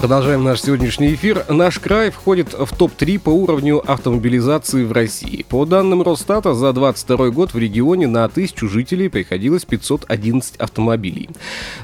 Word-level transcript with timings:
Продолжаем 0.00 0.42
наш 0.44 0.62
сегодняшний 0.62 1.12
эфир. 1.12 1.44
Наш 1.50 1.78
край 1.78 2.10
входит 2.10 2.54
в 2.54 2.74
топ-3 2.74 3.18
по 3.18 3.28
уровню 3.28 3.82
автомобилизации 3.86 4.82
в 4.82 4.92
России. 4.92 5.44
По 5.46 5.66
данным 5.66 6.00
Росстата, 6.00 6.54
за 6.54 6.72
22 6.72 7.28
год 7.28 7.52
в 7.52 7.58
регионе 7.58 8.06
на 8.06 8.26
тысячу 8.30 8.66
жителей 8.66 9.10
приходилось 9.10 9.66
511 9.66 10.56
автомобилей. 10.56 11.28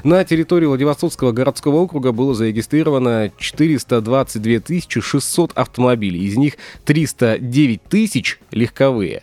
На 0.03 0.23
территории 0.23 0.65
Владивостокского 0.65 1.31
городского 1.31 1.75
округа 1.75 2.11
было 2.11 2.33
зарегистрировано 2.33 3.31
422 3.37 4.61
600 4.99 5.51
автомобилей. 5.53 6.25
Из 6.25 6.37
них 6.37 6.53
309 6.85 7.83
тысяч 7.83 8.39
легковые. 8.49 9.21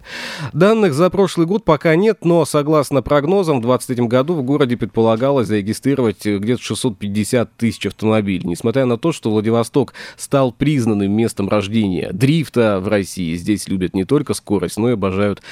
Данных 0.53 0.95
за 0.95 1.11
прошлый 1.11 1.48
год 1.48 1.65
пока 1.65 1.97
нет, 1.97 2.25
но 2.25 2.45
согласно 2.45 3.03
прогнозам, 3.03 3.59
в 3.59 3.62
2023 3.62 4.06
году 4.06 4.34
в 4.34 4.45
городе 4.45 4.77
предполагалось 4.77 5.48
зарегистрировать 5.48 6.25
где-то 6.25 6.62
650 6.62 7.56
тысяч 7.56 7.87
автомобилей. 7.87 8.47
Несмотря 8.47 8.84
несмотря 8.84 8.87
на 8.87 8.98
то, 8.98 9.12
что 9.12 9.30
Владивосток 9.30 9.95
стал 10.16 10.52
признанным 10.52 11.11
местом 11.12 11.48
рождения 11.48 12.11
дрифта 12.12 12.81
в 12.81 12.89
России. 12.89 13.36
Здесь 13.36 13.69
любят 13.69 13.95
не 13.95 14.05
только 14.05 14.34
скорость, 14.34 14.77
но 14.77 14.91
и 14.91 14.92
обожают 14.92 15.42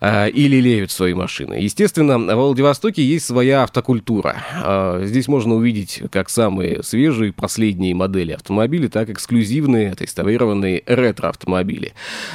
э, 0.00 0.30
и 0.30 0.48
лелеют 0.48 0.90
свои 0.90 1.14
машины. 1.14 1.54
Естественно, 1.54 2.18
в 2.18 2.34
Владивостоке 2.34 3.02
есть 3.02 3.26
своя 3.26 3.62
автокультура. 3.62 4.36
Э, 4.64 5.02
здесь 5.04 5.28
можно 5.28 5.54
увидеть 5.54 6.02
как 6.10 6.28
самые 6.28 6.82
свежие, 6.82 7.32
последние 7.32 7.94
модели 7.94 8.32
автомобилей, 8.32 8.88
так 8.88 9.08
и 9.08 9.12
эксклюзивные, 9.12 9.92
отреставрированные 9.92 10.82
ретро-автомобили. 10.86 11.92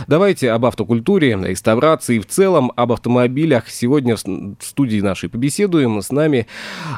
Давайте 0.08 0.52
об 0.52 0.66
автокультуре, 0.66 1.38
реставрации 1.44 2.18
и 2.18 2.20
в 2.20 2.26
целом 2.26 2.72
об 2.76 2.92
автомобилях 2.92 3.70
сегодня 3.70 4.16
в 4.16 4.64
студии 4.64 5.02
нашей 5.02 5.30
побеседуем. 5.30 6.02
С 6.02 6.12
нами 6.12 6.48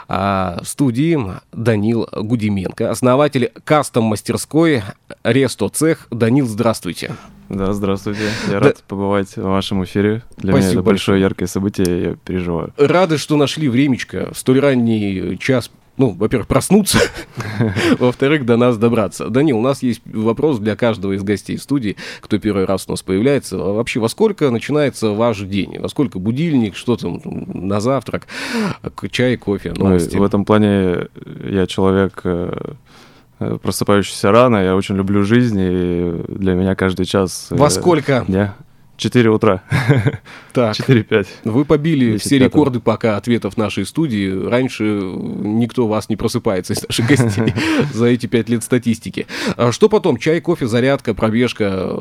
э, 0.08 0.58
в 0.62 0.66
студии 0.66 1.20
Данил 1.52 2.08
Гудименко, 2.12 2.90
основатель 2.90 3.33
основатель 3.34 3.52
кастом-мастерской 3.64 4.84
Ресто 5.24 5.70
Цех. 5.70 6.08
Данил, 6.12 6.46
здравствуйте. 6.46 7.16
Да, 7.50 7.74
здравствуйте. 7.74 8.22
Я 8.48 8.60
да. 8.60 8.68
рад 8.68 8.84
побывать 8.88 9.36
в 9.36 9.44
вашем 9.44 9.84
эфире. 9.84 10.24
Для 10.38 10.54
Спасибо 10.54 10.58
меня 10.58 10.70
это 10.70 10.82
большое 10.84 11.22
яркое 11.22 11.48
событие, 11.48 12.04
я 12.04 12.16
переживаю. 12.16 12.74
Рады, 12.78 13.18
что 13.18 13.36
нашли 13.36 13.70
времечко 13.70 14.30
в 14.34 14.38
столь 14.38 14.60
ранний 14.60 15.38
час 15.40 15.72
ну, 15.96 16.10
во-первых, 16.10 16.48
проснуться, 16.48 16.98
во-вторых, 18.00 18.48
до 18.48 18.58
нас 18.58 18.80
добраться. 18.80 19.30
Данил, 19.30 19.60
у 19.60 19.62
нас 19.62 19.84
есть 19.84 20.02
вопрос 20.06 20.58
для 20.58 20.76
каждого 20.76 21.14
из 21.14 21.22
гостей 21.22 21.60
студии, 21.60 21.98
кто 22.20 22.40
первый 22.40 22.66
раз 22.66 22.86
у 22.88 22.92
нас 22.92 23.04
появляется. 23.04 23.58
А 23.58 23.74
вообще, 23.74 24.00
во 24.00 24.10
сколько 24.10 24.50
начинается 24.50 25.10
ваш 25.10 25.42
день? 25.42 25.78
Во 25.78 25.88
сколько 25.90 26.18
будильник, 26.18 26.76
что 26.76 26.98
там 26.98 27.22
на 27.26 27.80
завтрак, 27.80 28.28
чай, 29.12 29.38
кофе, 29.38 29.74
новости? 29.74 30.16
Ну, 30.16 30.22
в 30.22 30.26
этом 30.26 30.46
плане 30.46 31.10
я 31.48 31.68
человек 31.68 32.24
Э, 32.24 32.74
просыпающийся 33.62 34.32
рано, 34.32 34.58
я 34.58 34.76
очень 34.76 34.96
люблю 34.96 35.24
жизнь, 35.24 35.60
и 35.60 36.24
для 36.28 36.54
меня 36.54 36.76
каждый 36.76 37.06
час... 37.06 37.48
Во 37.50 37.68
э, 37.68 37.70
сколько? 37.70 38.26
Дня. 38.28 38.56
4 38.98 39.30
утра. 39.30 39.64
Так. 40.54 40.76
4-5. 40.76 41.28
Вы 41.46 41.66
побили 41.66 42.18
все 42.18 42.38
рекорды 42.38 42.80
пока 42.80 43.18
ответов 43.18 43.58
нашей 43.58 43.86
студии. 43.86 44.30
Раньше 44.48 44.84
никто 44.84 45.88
вас 45.88 46.10
не 46.10 46.16
просыпается 46.16 46.74
из 46.74 46.84
наших 46.84 47.08
гостей 47.08 47.54
за 47.94 48.06
эти 48.06 48.28
5 48.28 48.50
лет 48.50 48.64
статистики. 48.64 49.26
А 49.58 49.72
что 49.72 49.90
потом? 49.90 50.18
Чай, 50.18 50.42
кофе, 50.42 50.68
зарядка, 50.68 51.14
пробежка? 51.16 51.98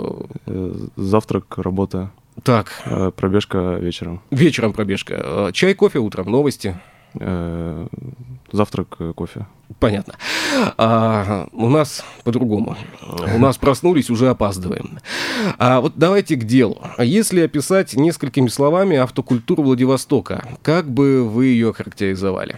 Э, 0.47 0.75
завтрак, 0.97 1.57
работа. 1.57 2.11
Так. 2.43 2.73
Пробежка 3.17 3.79
вечером. 3.81 4.21
Вечером 4.31 4.73
пробежка. 4.73 5.51
Чай, 5.53 5.75
кофе, 5.75 5.99
утром, 5.99 6.31
новости? 6.31 6.77
Завтрак, 8.53 8.97
э, 8.99 9.13
кофе. 9.15 9.47
Понятно. 9.79 10.15
А, 10.77 11.49
у 11.53 11.69
нас 11.69 12.05
по-другому. 12.25 12.77
У 13.35 13.39
нас 13.39 13.57
проснулись, 13.57 14.11
уже 14.11 14.29
опаздываем. 14.29 14.99
А 15.59 15.81
вот 15.81 15.95
давайте 15.97 16.37
к 16.37 16.45
делу. 16.45 16.83
Если 16.99 17.41
описать 17.41 17.95
несколькими 17.95 18.49
словами 18.49 18.97
автокультуру 18.99 19.63
Владивостока, 19.63 20.45
как 20.63 20.91
бы 20.91 21.27
вы 21.27 21.47
ее 21.47 21.73
характеризовали? 21.73 22.57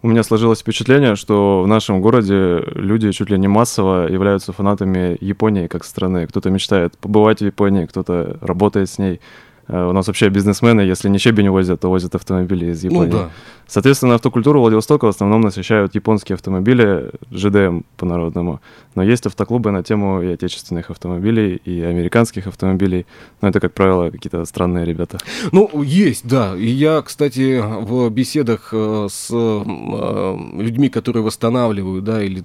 У 0.00 0.08
меня 0.08 0.22
сложилось 0.22 0.60
впечатление, 0.60 1.16
что 1.16 1.62
в 1.62 1.66
нашем 1.66 2.00
городе 2.00 2.62
люди 2.74 3.10
чуть 3.10 3.30
ли 3.30 3.38
не 3.38 3.48
массово 3.48 4.08
являются 4.08 4.52
фанатами 4.52 5.18
Японии 5.20 5.66
как 5.66 5.84
страны. 5.84 6.26
Кто-то 6.28 6.50
мечтает 6.50 6.96
побывать 6.96 7.40
в 7.40 7.44
Японии, 7.44 7.84
кто-то 7.84 8.38
работает 8.40 8.88
с 8.88 8.98
ней. 8.98 9.20
Э, 9.68 9.86
у 9.88 9.92
нас 9.92 10.06
вообще 10.06 10.28
бизнесмены, 10.28 10.80
если 10.80 11.08
не 11.08 11.18
щебень 11.18 11.50
возят, 11.50 11.80
то 11.80 11.88
возят 11.88 12.14
автомобили 12.14 12.66
из 12.72 12.84
Японии. 12.84 13.12
Ну, 13.12 13.18
да. 13.18 13.30
Соответственно, 13.66 14.14
автокультуру 14.14 14.60
Владивостока 14.60 15.04
в 15.04 15.08
основном 15.08 15.42
насыщают 15.42 15.94
японские 15.94 16.34
автомобили, 16.34 17.10
ЖДМ 17.30 17.82
по-народному. 17.98 18.60
Но 18.94 19.02
есть 19.02 19.26
автоклубы 19.26 19.70
на 19.70 19.82
тему 19.82 20.22
и 20.22 20.28
отечественных 20.28 20.90
автомобилей, 20.90 21.60
и 21.66 21.82
американских 21.82 22.46
автомобилей. 22.46 23.04
Но 23.42 23.48
это, 23.48 23.60
как 23.60 23.74
правило, 23.74 24.10
какие-то 24.10 24.44
странные 24.46 24.86
ребята. 24.86 25.18
Ну, 25.52 25.82
есть, 25.82 26.26
да. 26.26 26.56
И 26.56 26.66
я, 26.66 27.02
кстати, 27.02 27.62
в 27.62 28.08
беседах 28.08 28.70
э, 28.72 29.08
с 29.10 29.28
э, 29.30 30.62
людьми, 30.62 30.88
которые 30.88 31.22
восстанавливают, 31.22 32.04
да, 32.04 32.22
или 32.22 32.42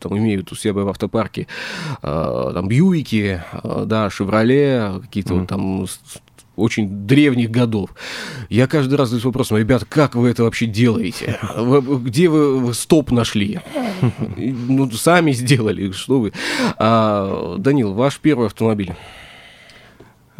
там 0.00 0.18
имеют 0.18 0.50
у 0.50 0.56
себя 0.56 0.72
в 0.72 0.88
автопарке 0.88 1.46
там 2.02 2.68
Бьюики, 2.68 3.42
да, 3.84 4.10
Шевроле, 4.10 5.00
какие-то 5.02 5.34
mm. 5.34 5.38
вот 5.38 5.48
там 5.48 5.86
очень 6.58 7.06
древних 7.06 7.50
годов. 7.50 7.90
Я 8.48 8.66
каждый 8.66 8.94
раз 8.94 9.08
задаюсь 9.08 9.24
вопросом, 9.24 9.58
ребят, 9.58 9.84
как 9.88 10.14
вы 10.14 10.28
это 10.28 10.44
вообще 10.44 10.66
делаете? 10.66 11.38
Где 11.56 12.28
вы 12.28 12.74
стоп 12.74 13.10
нашли? 13.10 13.60
Ну, 14.36 14.90
сами 14.90 15.32
сделали, 15.32 15.90
что 15.92 16.20
вы? 16.20 16.32
А, 16.76 17.56
Данил, 17.58 17.94
ваш 17.94 18.18
первый 18.18 18.46
автомобиль? 18.46 18.94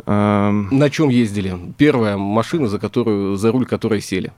На 0.06 0.90
чем 0.90 1.08
ездили? 1.08 1.56
Первая 1.76 2.16
машина, 2.16 2.68
за 2.68 2.78
которую, 2.78 3.36
за 3.36 3.52
руль 3.52 3.66
которой 3.66 4.00
сели? 4.00 4.32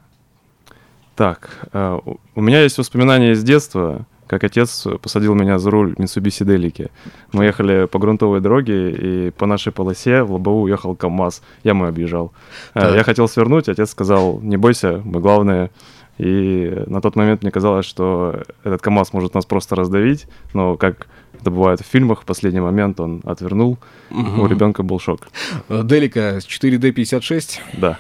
Так, 1.17 1.69
а, 1.73 2.01
у 2.35 2.41
меня 2.41 2.63
есть 2.63 2.79
воспоминания 2.79 3.33
из 3.33 3.43
детства 3.43 4.07
как 4.31 4.45
отец 4.45 4.87
посадил 5.03 5.35
меня 5.35 5.59
за 5.59 5.73
руль 5.73 5.95
Mitsubishi 5.95 6.45
Делики. 6.45 6.93
Мы 7.33 7.47
ехали 7.47 7.87
по 7.87 7.99
грунтовой 7.99 8.41
дороге, 8.41 8.91
и 8.93 9.31
по 9.33 9.45
нашей 9.45 9.73
полосе 9.73 10.23
в 10.23 10.31
лобовую 10.31 10.63
уехал 10.63 10.95
КАМАЗ. 10.95 11.43
Я 11.65 11.75
мой 11.75 11.89
объезжал. 11.89 12.33
Э, 12.75 12.81
так. 12.81 12.95
Я 12.95 13.03
хотел 13.03 13.27
свернуть, 13.27 13.69
отец 13.69 13.91
сказал, 13.91 14.39
не 14.41 14.57
бойся, 14.57 15.03
мы 15.05 15.19
главные. 15.19 15.73
И 16.19 16.85
на 16.87 17.01
тот 17.01 17.17
момент 17.17 17.43
мне 17.43 17.51
казалось, 17.51 17.87
что 17.87 18.45
этот 18.63 18.81
КАМАЗ 18.83 19.13
может 19.15 19.35
нас 19.35 19.47
просто 19.47 19.75
раздавить, 19.75 20.29
но 20.55 20.77
как 20.77 21.09
это 21.41 21.51
бывает 21.51 21.81
в 21.81 21.87
фильмах, 21.87 22.23
в 22.23 22.25
последний 22.25 22.61
момент 22.61 23.01
он 23.01 23.23
отвернул, 23.25 23.79
угу. 24.13 24.43
у 24.43 24.47
ребенка 24.47 24.85
был 24.85 25.01
шок. 25.01 25.27
Делика 25.69 26.39
4D56? 26.39 27.59
Да 27.73 27.99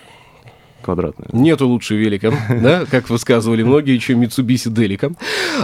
квадратная. 0.80 1.28
Нету 1.32 1.68
лучше 1.68 1.96
велика, 1.96 2.32
да, 2.48 2.84
как 2.86 3.10
высказывали 3.10 3.62
многие, 3.62 3.98
чем 3.98 4.22
Mitsubishi 4.22 4.70
Delica. 4.70 5.14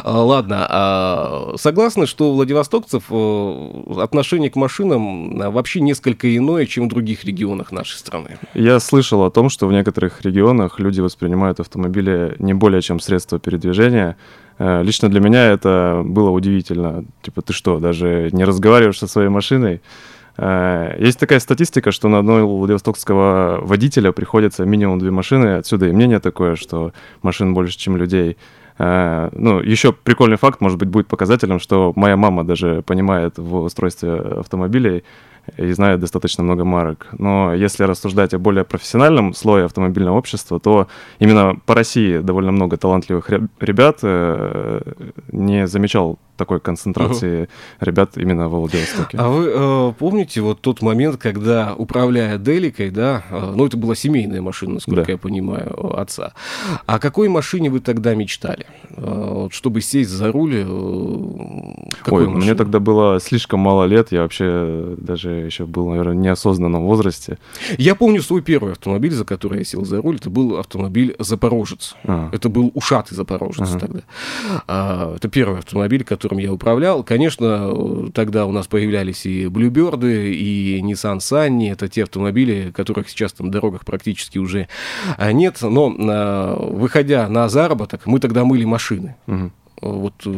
А, 0.03 0.23
ладно, 0.23 0.67
а, 0.69 1.55
согласны, 1.57 2.07
что 2.07 2.31
у 2.31 2.35
владивостокцев 2.35 3.05
э, 3.11 3.83
отношение 3.99 4.51
к 4.51 4.57
машинам 4.57 5.41
а, 5.41 5.51
вообще 5.51 5.81
несколько 5.81 6.35
иное, 6.37 6.67
чем 6.67 6.87
в 6.87 6.89
других 6.89 7.25
регионах 7.25 7.73
нашей 7.73 7.97
страны? 7.97 8.39
Я 8.55 8.81
слышал 8.81 9.25
о 9.25 9.31
том, 9.31 9.49
что 9.49 9.67
в 9.67 9.73
некоторых 9.73 10.23
регионах 10.23 10.79
люди 10.79 11.01
воспринимают 11.01 11.61
автомобили 11.61 12.37
не 12.39 12.55
более 12.55 12.83
чем 12.83 13.01
средство 13.01 13.39
передвижения, 13.39 14.17
э, 14.59 14.83
Лично 14.83 15.09
для 15.09 15.21
меня 15.21 15.47
это 15.47 16.03
было 16.05 16.31
удивительно. 16.31 17.05
Типа, 17.23 17.43
ты 17.43 17.53
что, 17.53 17.79
даже 17.79 18.31
не 18.33 18.45
разговариваешь 18.45 18.99
со 18.99 19.07
своей 19.07 19.29
машиной? 19.29 19.81
Э, 20.39 20.97
есть 20.99 21.19
такая 21.19 21.41
статистика, 21.41 21.93
что 21.93 22.09
на 22.09 22.19
одного 22.19 22.59
владивостокского 22.59 23.61
водителя 23.63 24.13
приходится 24.13 24.65
минимум 24.65 24.99
две 24.99 25.11
машины. 25.11 25.57
Отсюда 25.57 25.89
и 25.89 25.93
мнение 25.93 26.21
такое, 26.21 26.57
что 26.57 26.93
машин 27.23 27.55
больше, 27.55 27.79
чем 27.79 27.97
людей. 27.97 28.37
Uh, 28.79 29.31
ну, 29.33 29.61
еще 29.61 29.95
прикольный 29.95 30.37
факт, 30.37 30.61
может 30.61 30.79
быть, 30.79 30.91
будет 30.91 31.07
показателем, 31.07 31.61
что 31.61 31.95
моя 31.97 32.19
мама 32.19 32.45
даже 32.45 32.83
понимает 32.83 33.39
в 33.39 33.57
устройстве 33.63 34.13
автомобилей 34.13 35.03
и 35.57 35.73
знает 35.73 36.01
достаточно 36.01 36.45
много 36.45 36.67
марок. 36.67 37.07
Но 37.17 37.55
если 37.55 37.85
рассуждать 37.85 38.35
о 38.35 38.39
более 38.39 38.65
профессиональном 38.65 39.33
слое 39.33 39.65
автомобильного 39.65 40.19
общества, 40.19 40.61
то 40.61 40.89
именно 41.19 41.57
по 41.65 41.75
России 41.75 42.19
довольно 42.19 42.53
много 42.53 42.77
талантливых 42.77 43.31
ребят. 43.61 44.01
Uh, 44.03 45.15
не 45.33 45.67
замечал 45.67 46.19
такой 46.37 46.61
концентрации 46.61 47.43
угу. 47.43 47.49
ребят 47.81 48.17
именно 48.17 48.49
в 48.49 48.53
Владивостоке. 48.53 49.19
А 49.19 49.29
вы 49.29 49.51
э, 49.53 49.93
помните 49.99 50.41
вот 50.41 50.61
тот 50.61 50.83
момент, 50.83 51.17
когда, 51.17 51.75
управляя 51.77 52.39
Деликой, 52.39 52.91
да, 52.91 53.25
э, 53.31 53.53
ну 53.55 53.67
это 53.67 53.77
была 53.77 53.95
семейная 53.95 54.43
машина, 54.43 54.75
насколько 54.75 55.05
да. 55.05 55.13
я 55.13 55.19
понимаю, 55.19 55.99
отца. 55.99 56.33
О 56.87 56.99
какой 56.99 57.29
машине 57.29 57.71
вы 57.71 57.81
тогда 57.81 58.15
мечтали? 58.15 58.67
Э, 58.91 59.49
чтобы 59.51 59.81
сесть 59.81 60.11
за 60.11 60.33
руль? 60.33 60.57
Э, 60.57 60.65
Ой, 60.65 62.27
машине? 62.27 62.35
мне 62.35 62.55
тогда 62.55 62.81
было 62.81 63.21
слишком 63.21 63.61
мало 63.61 63.85
лет, 63.85 64.13
я 64.13 64.23
вообще 64.23 64.95
даже 64.99 65.31
еще 65.31 65.67
был, 65.67 65.91
наверное, 65.91 66.15
в 66.15 66.17
неосознанном 66.17 66.85
возрасте. 66.85 67.39
Я 67.79 67.95
помню 67.95 68.23
свой 68.23 68.43
первый 68.43 68.73
автомобиль, 68.73 69.13
за 69.13 69.25
который 69.25 69.59
я 69.59 69.65
сел 69.65 69.85
за 69.85 70.01
руль, 70.01 70.17
это 70.17 70.31
был 70.31 70.59
автомобиль 70.59 71.15
«Запорожец». 71.19 71.97
А. 72.05 72.31
Это 72.33 72.49
был 72.49 72.71
ушатый 72.75 73.17
«Запорожец» 73.17 73.71
ага. 73.71 73.79
тогда. 73.79 74.01
А, 74.67 75.15
это 75.17 75.29
первый 75.29 75.59
автомобиль, 75.59 76.05
которым 76.27 76.39
я 76.43 76.53
управлял. 76.53 77.05
Конечно, 77.05 78.11
тогда 78.13 78.47
у 78.47 78.53
нас 78.53 78.67
появлялись 78.67 79.27
и 79.27 79.47
Блюберды, 79.47 80.35
и 80.35 80.81
Nissan 80.81 81.19
Sunny. 81.19 81.71
Это 81.71 81.89
те 81.89 82.03
автомобили, 82.03 82.73
которых 82.75 83.09
сейчас 83.09 83.33
там 83.33 83.51
дорогах 83.51 83.85
практически 83.85 84.39
уже 84.39 84.67
а, 85.17 85.31
нет. 85.33 85.59
Но 85.63 85.95
а, 85.97 86.57
выходя 86.57 87.29
на 87.29 87.49
заработок, 87.49 88.07
мы 88.07 88.19
тогда 88.19 88.45
мыли 88.45 88.65
машины. 88.65 89.15
Угу 89.27 89.51
вот 89.83 90.15
э, 90.25 90.31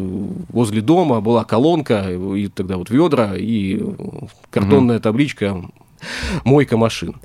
возле 0.49 0.81
дома 0.81 1.21
была 1.21 1.45
колонка, 1.45 2.07
и 2.11 2.49
тогда 2.49 2.77
вот 2.77 2.91
ведра, 2.91 3.37
и 3.37 3.81
картонная 4.51 4.97
угу. 4.97 5.03
табличка 5.05 5.63
мойка 6.45 6.77
машин. 6.77 7.17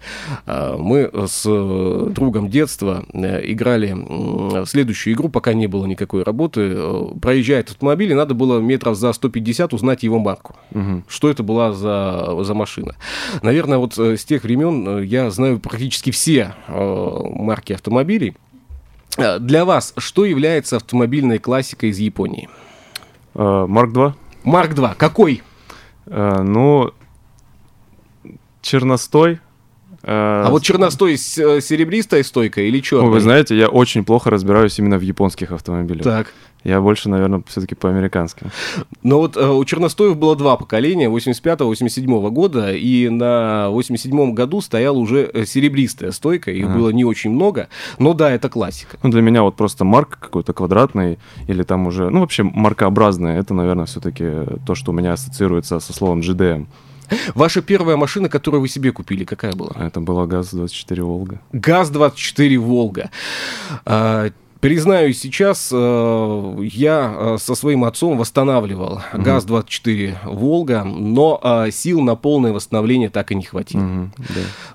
А, 0.46 0.78
мы 0.78 1.10
с 1.28 1.44
другом 1.44 2.50
детства 2.50 3.06
э, 3.14 3.52
играли 3.52 3.94
в 3.94 4.66
следующую 4.66 5.14
игру, 5.14 5.30
пока 5.30 5.54
не 5.54 5.68
было 5.68 5.86
никакой 5.86 6.24
работы. 6.24 6.74
Э, 6.76 7.06
проезжает 7.22 7.70
автомобиль, 7.70 8.12
и 8.12 8.16
надо 8.16 8.34
было 8.34 8.60
метров 8.60 8.96
за 8.96 9.14
150 9.14 9.74
узнать 9.74 10.04
его 10.04 10.20
марку. 10.20 10.56
Угу. 10.72 11.04
Что 11.08 11.30
это 11.30 11.44
была 11.44 11.74
за, 11.74 12.44
за 12.44 12.54
машина. 12.54 12.96
Наверное, 13.42 13.78
вот 13.78 13.98
э, 13.98 14.18
с 14.18 14.26
тех 14.26 14.44
времен 14.44 15.02
я 15.04 15.30
знаю 15.32 15.60
практически 15.60 16.12
все 16.12 16.56
марки 16.68 17.74
автомобилей. 17.74 18.36
Для 19.40 19.64
вас 19.64 19.94
что 19.98 20.26
является 20.26 20.78
автомобильной 20.78 21.38
классикой 21.38 21.90
из 21.90 22.00
Японии? 22.00 22.50
Марк 23.36 23.92
2. 23.94 24.16
Марк 24.44 24.74
2. 24.74 24.96
Какой? 24.96 25.44
Ну, 26.08 26.92
черностой. 28.64 29.40
А 30.06 30.50
вот 30.50 30.64
черностой 30.64 31.18
серебристая 31.18 32.24
стойка 32.24 32.62
или 32.62 32.80
черная? 32.80 33.10
Вы 33.10 33.20
знаете, 33.20 33.56
я 33.56 33.68
очень 33.70 34.04
плохо 34.04 34.32
разбираюсь 34.32 34.78
именно 34.80 34.98
в 34.98 35.02
японских 35.02 35.52
автомобилях. 35.52 36.04
Так. 36.04 36.34
Я 36.64 36.80
больше, 36.80 37.10
наверное, 37.10 37.44
все-таки 37.48 37.76
по 37.76 37.90
американским. 37.90 38.48
Но 39.02 39.18
вот 39.18 39.36
э, 39.36 39.50
у 39.50 39.64
черностоев 39.66 40.18
было 40.18 40.36
два 40.36 40.56
поколения, 40.56 41.10
85-87 41.10 42.30
года, 42.30 42.74
и 42.74 43.10
на 43.10 43.70
87 43.70 44.34
году 44.34 44.62
стояла 44.62 44.98
уже 44.98 45.30
э, 45.34 45.46
серебристая 45.46 46.12
стойка, 46.12 46.52
их 46.52 46.66
ага. 46.66 46.76
было 46.76 46.90
не 46.90 47.04
очень 47.04 47.32
много, 47.32 47.68
но 48.00 48.14
да, 48.14 48.32
это 48.32 48.48
классика. 48.48 48.98
Ну, 49.04 49.10
для 49.10 49.22
меня 49.22 49.44
вот 49.44 49.58
просто 49.58 49.84
марк 49.84 50.18
какой-то 50.20 50.54
квадратный, 50.54 51.20
или 51.48 51.64
там 51.64 51.86
уже, 51.86 52.10
ну, 52.10 52.22
вообще 52.22 52.44
маркообразный, 52.44 53.36
это, 53.36 53.54
наверное, 53.54 53.86
все-таки 53.86 54.26
то, 54.66 54.74
что 54.74 54.92
у 54.92 54.96
меня 54.96 55.14
ассоциируется 55.14 55.82
со 55.82 55.92
словом 55.92 56.22
GDM. 56.22 56.68
Ваша 57.36 57.62
первая 57.62 57.98
машина, 57.98 58.30
которую 58.30 58.62
вы 58.62 58.68
себе 58.68 58.92
купили, 58.92 59.24
какая 59.24 59.54
была? 59.54 59.72
Это 59.80 60.00
была 60.00 60.26
ГАЗ-24 60.26 61.02
«Волга». 61.02 61.42
ГАЗ-24 61.52 62.58
«Волга». 62.58 63.10
А, 63.86 64.30
Признаюсь, 64.64 65.20
сейчас 65.20 65.72
э, 65.74 66.58
я 66.72 67.14
э, 67.14 67.38
со 67.38 67.54
своим 67.54 67.84
отцом 67.84 68.18
восстанавливал 68.18 69.02
угу. 69.14 69.22
ГАЗ-24 69.22 70.20
«Волга», 70.24 70.86
но 70.86 71.38
э, 71.44 71.70
сил 71.72 72.00
на 72.00 72.16
полное 72.16 72.54
восстановление 72.54 73.10
так 73.10 73.34
и 73.34 73.36
не 73.36 73.44
хватило. 73.44 73.82
Угу, 73.82 74.12
да. 74.20 74.24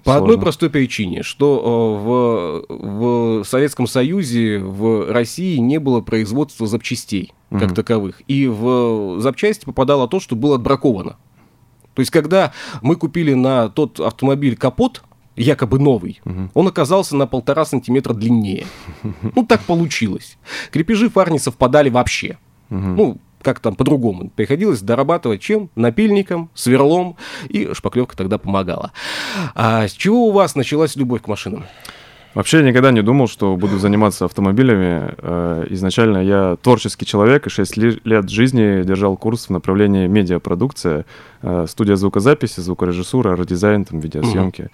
По 0.05 0.11
Сложно. 0.11 0.21
одной 0.21 0.39
простой 0.41 0.69
причине, 0.69 1.23
что 1.23 2.67
э, 2.69 2.75
в, 2.75 3.41
в 3.41 3.45
Советском 3.47 3.87
Союзе, 3.87 4.59
в 4.59 5.11
России 5.11 5.57
не 5.57 5.79
было 5.79 6.03
производства 6.03 6.67
запчастей 6.67 7.33
угу. 7.51 7.61
как 7.61 7.75
таковых. 7.75 8.21
И 8.29 8.47
в 8.47 9.21
запчасти 9.21 9.65
попадало 9.65 10.07
то, 10.07 10.21
что 10.21 10.37
было 10.37 10.57
отбраковано. 10.57 11.17
То 11.99 12.01
есть, 12.03 12.13
когда 12.13 12.53
мы 12.81 12.95
купили 12.95 13.35
на 13.35 13.71
тот 13.71 13.99
автомобиль 13.99 14.57
капот, 14.57 15.03
якобы 15.35 15.81
новый, 15.81 16.21
угу. 16.25 16.49
он 16.55 16.69
оказался 16.69 17.17
на 17.17 17.27
полтора 17.27 17.65
сантиметра 17.65 18.15
длиннее. 18.15 18.67
Ну, 19.35 19.45
так 19.45 19.63
получилось. 19.63 20.39
Крепежи 20.71 21.11
фар 21.11 21.33
не 21.33 21.41
совпадали 21.41 21.91
вообще. 21.91 22.39
Угу. 22.71 22.79
Ну, 22.79 23.19
как 23.43 23.59
там 23.59 23.75
по-другому. 23.75 24.31
Приходилось 24.31 24.81
дорабатывать 24.81 25.41
чем? 25.41 25.71
Напильником, 25.75 26.51
сверлом, 26.55 27.17
и 27.49 27.75
шпаклевка 27.75 28.17
тогда 28.17 28.39
помогала. 28.39 28.93
А 29.57 29.89
с 29.89 29.93
чего 29.93 30.29
у 30.29 30.31
вас 30.31 30.55
началась 30.55 30.95
любовь 30.95 31.23
к 31.23 31.27
машинам? 31.27 31.65
Вообще 32.35 32.63
никогда 32.63 32.91
не 32.91 33.03
думал, 33.03 33.27
что 33.27 33.57
буду 33.57 33.79
заниматься 33.79 34.27
автомобилями. 34.27 35.15
Э, 35.19 35.67
изначально 35.71 36.19
я 36.19 36.57
творческий 36.63 37.07
человек, 37.07 37.47
и 37.47 37.51
6 37.51 37.77
лет 37.77 38.29
жизни 38.29 38.83
держал 38.83 39.17
курс 39.17 39.47
в 39.47 39.51
направлении 39.51 40.07
медиапродукция, 40.07 41.05
э, 41.43 41.67
студия 41.69 41.97
звукозаписи, 41.97 42.61
звукорежиссура, 42.61 43.35
редизайн, 43.35 43.85
там, 43.85 44.01
видеосъемки. 44.01 44.63
Угу. 44.63 44.71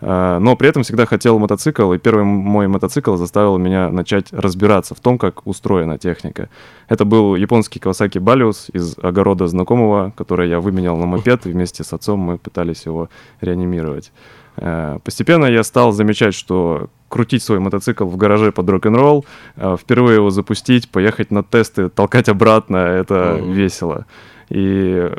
Но 0.00 0.54
при 0.56 0.68
этом 0.68 0.84
всегда 0.84 1.06
хотел 1.06 1.40
мотоцикл, 1.40 1.92
и 1.92 1.98
первый 1.98 2.24
мой 2.24 2.68
мотоцикл 2.68 3.16
заставил 3.16 3.58
меня 3.58 3.90
начать 3.90 4.32
разбираться 4.32 4.94
в 4.94 5.00
том, 5.00 5.18
как 5.18 5.44
устроена 5.44 5.98
техника. 5.98 6.48
Это 6.88 7.04
был 7.04 7.34
японский 7.34 7.80
Kawasaki 7.80 8.20
Balius 8.20 8.70
из 8.72 8.96
огорода 9.02 9.48
знакомого, 9.48 10.12
который 10.16 10.48
я 10.50 10.60
выменял 10.60 10.96
на 10.96 11.06
мопед, 11.06 11.46
и 11.46 11.50
вместе 11.50 11.82
с 11.82 11.92
отцом 11.92 12.20
мы 12.20 12.38
пытались 12.38 12.86
его 12.86 13.08
реанимировать. 13.40 14.12
Э, 14.60 14.98
постепенно 15.04 15.46
я 15.46 15.62
стал 15.62 15.92
замечать, 15.92 16.34
что 16.34 16.90
крутить 17.08 17.42
свой 17.42 17.58
мотоцикл 17.58 18.04
в 18.04 18.16
гараже 18.16 18.52
под 18.52 18.68
рок-н-ролл, 18.68 19.24
э, 19.56 19.76
впервые 19.80 20.16
его 20.16 20.30
запустить, 20.30 20.88
поехать 20.88 21.30
на 21.30 21.42
тесты, 21.42 21.88
толкать 21.88 22.28
обратно, 22.28 22.76
это 22.76 23.14
mm-hmm. 23.14 23.52
весело. 23.52 24.06
И 24.50 25.10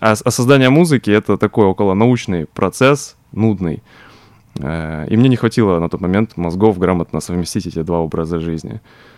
а, 0.00 0.14
а 0.24 0.30
создание 0.30 0.70
музыки 0.70 1.10
это 1.10 1.36
такой 1.36 1.66
около 1.66 1.94
научный 1.94 2.46
процесс, 2.46 3.16
нудный. 3.32 3.82
Э, 4.58 5.06
и 5.08 5.16
мне 5.16 5.28
не 5.28 5.36
хватило 5.36 5.78
на 5.78 5.88
тот 5.88 6.00
момент 6.00 6.36
мозгов 6.36 6.78
грамотно 6.78 7.20
совместить 7.20 7.66
эти 7.66 7.82
два 7.82 8.00
образа 8.00 8.40
жизни. 8.40 8.74
Э, 8.74 9.09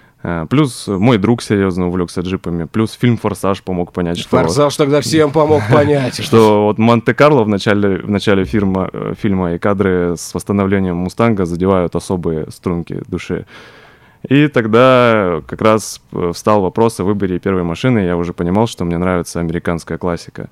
плюс 0.48 0.86
мой 0.86 1.18
друг 1.18 1.42
серьезно 1.42 1.88
увлекся 1.88 2.20
джипами. 2.20 2.64
Плюс 2.64 2.92
фильм 2.92 3.16
«Форсаж» 3.16 3.62
помог 3.62 3.92
понять, 3.92 4.18
что... 4.18 4.28
«Форсаж» 4.28 4.76
тогда 4.76 5.00
всем 5.00 5.30
помог 5.32 5.62
понять. 5.70 6.14
Что 6.22 6.66
вот 6.66 6.78
Монте-Карло 6.78 7.42
в 7.44 7.48
начале, 7.48 7.98
в 7.98 8.10
начале 8.10 8.44
фильма, 8.44 8.88
э, 8.92 9.14
фильма 9.20 9.54
и 9.54 9.58
кадры 9.58 10.14
с 10.16 10.32
восстановлением 10.34 10.96
«Мустанга» 10.96 11.44
задевают 11.44 11.96
особые 11.96 12.50
струнки 12.50 13.02
души. 13.08 13.46
И 14.28 14.46
тогда 14.46 15.42
как 15.48 15.60
раз 15.60 16.00
встал 16.32 16.62
вопрос 16.62 17.00
о 17.00 17.04
выборе 17.04 17.40
первой 17.40 17.64
машины. 17.64 17.98
Я 18.00 18.16
уже 18.16 18.32
понимал, 18.32 18.68
что 18.68 18.84
мне 18.84 18.98
нравится 18.98 19.40
американская 19.40 19.98
классика. 19.98 20.48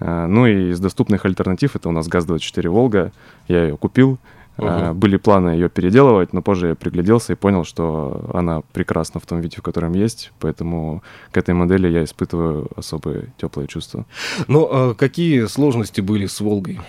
Ну 0.00 0.46
и 0.46 0.70
из 0.70 0.80
доступных 0.80 1.26
альтернатив 1.26 1.76
это 1.76 1.90
у 1.90 1.92
нас 1.92 2.08
ГАЗ-24 2.08 2.68
«Волга». 2.70 3.12
Я 3.48 3.64
ее 3.64 3.76
купил. 3.76 4.18
Угу. 4.62 4.94
Были 4.94 5.16
планы 5.16 5.50
ее 5.50 5.68
переделывать, 5.68 6.32
но 6.32 6.42
позже 6.42 6.68
я 6.68 6.74
пригляделся 6.74 7.32
и 7.32 7.36
понял, 7.36 7.64
что 7.64 8.30
она 8.32 8.62
прекрасна 8.72 9.20
в 9.20 9.26
том 9.26 9.40
виде, 9.40 9.56
в 9.58 9.62
котором 9.62 9.92
есть, 9.92 10.32
поэтому 10.40 11.02
к 11.30 11.36
этой 11.36 11.54
модели 11.54 11.88
я 11.88 12.04
испытываю 12.04 12.68
особые 12.76 13.32
теплые 13.38 13.68
чувства. 13.68 14.06
Но 14.48 14.68
а 14.70 14.94
какие 14.94 15.46
сложности 15.46 16.00
были 16.00 16.26
с 16.26 16.40
Волгой? 16.40 16.80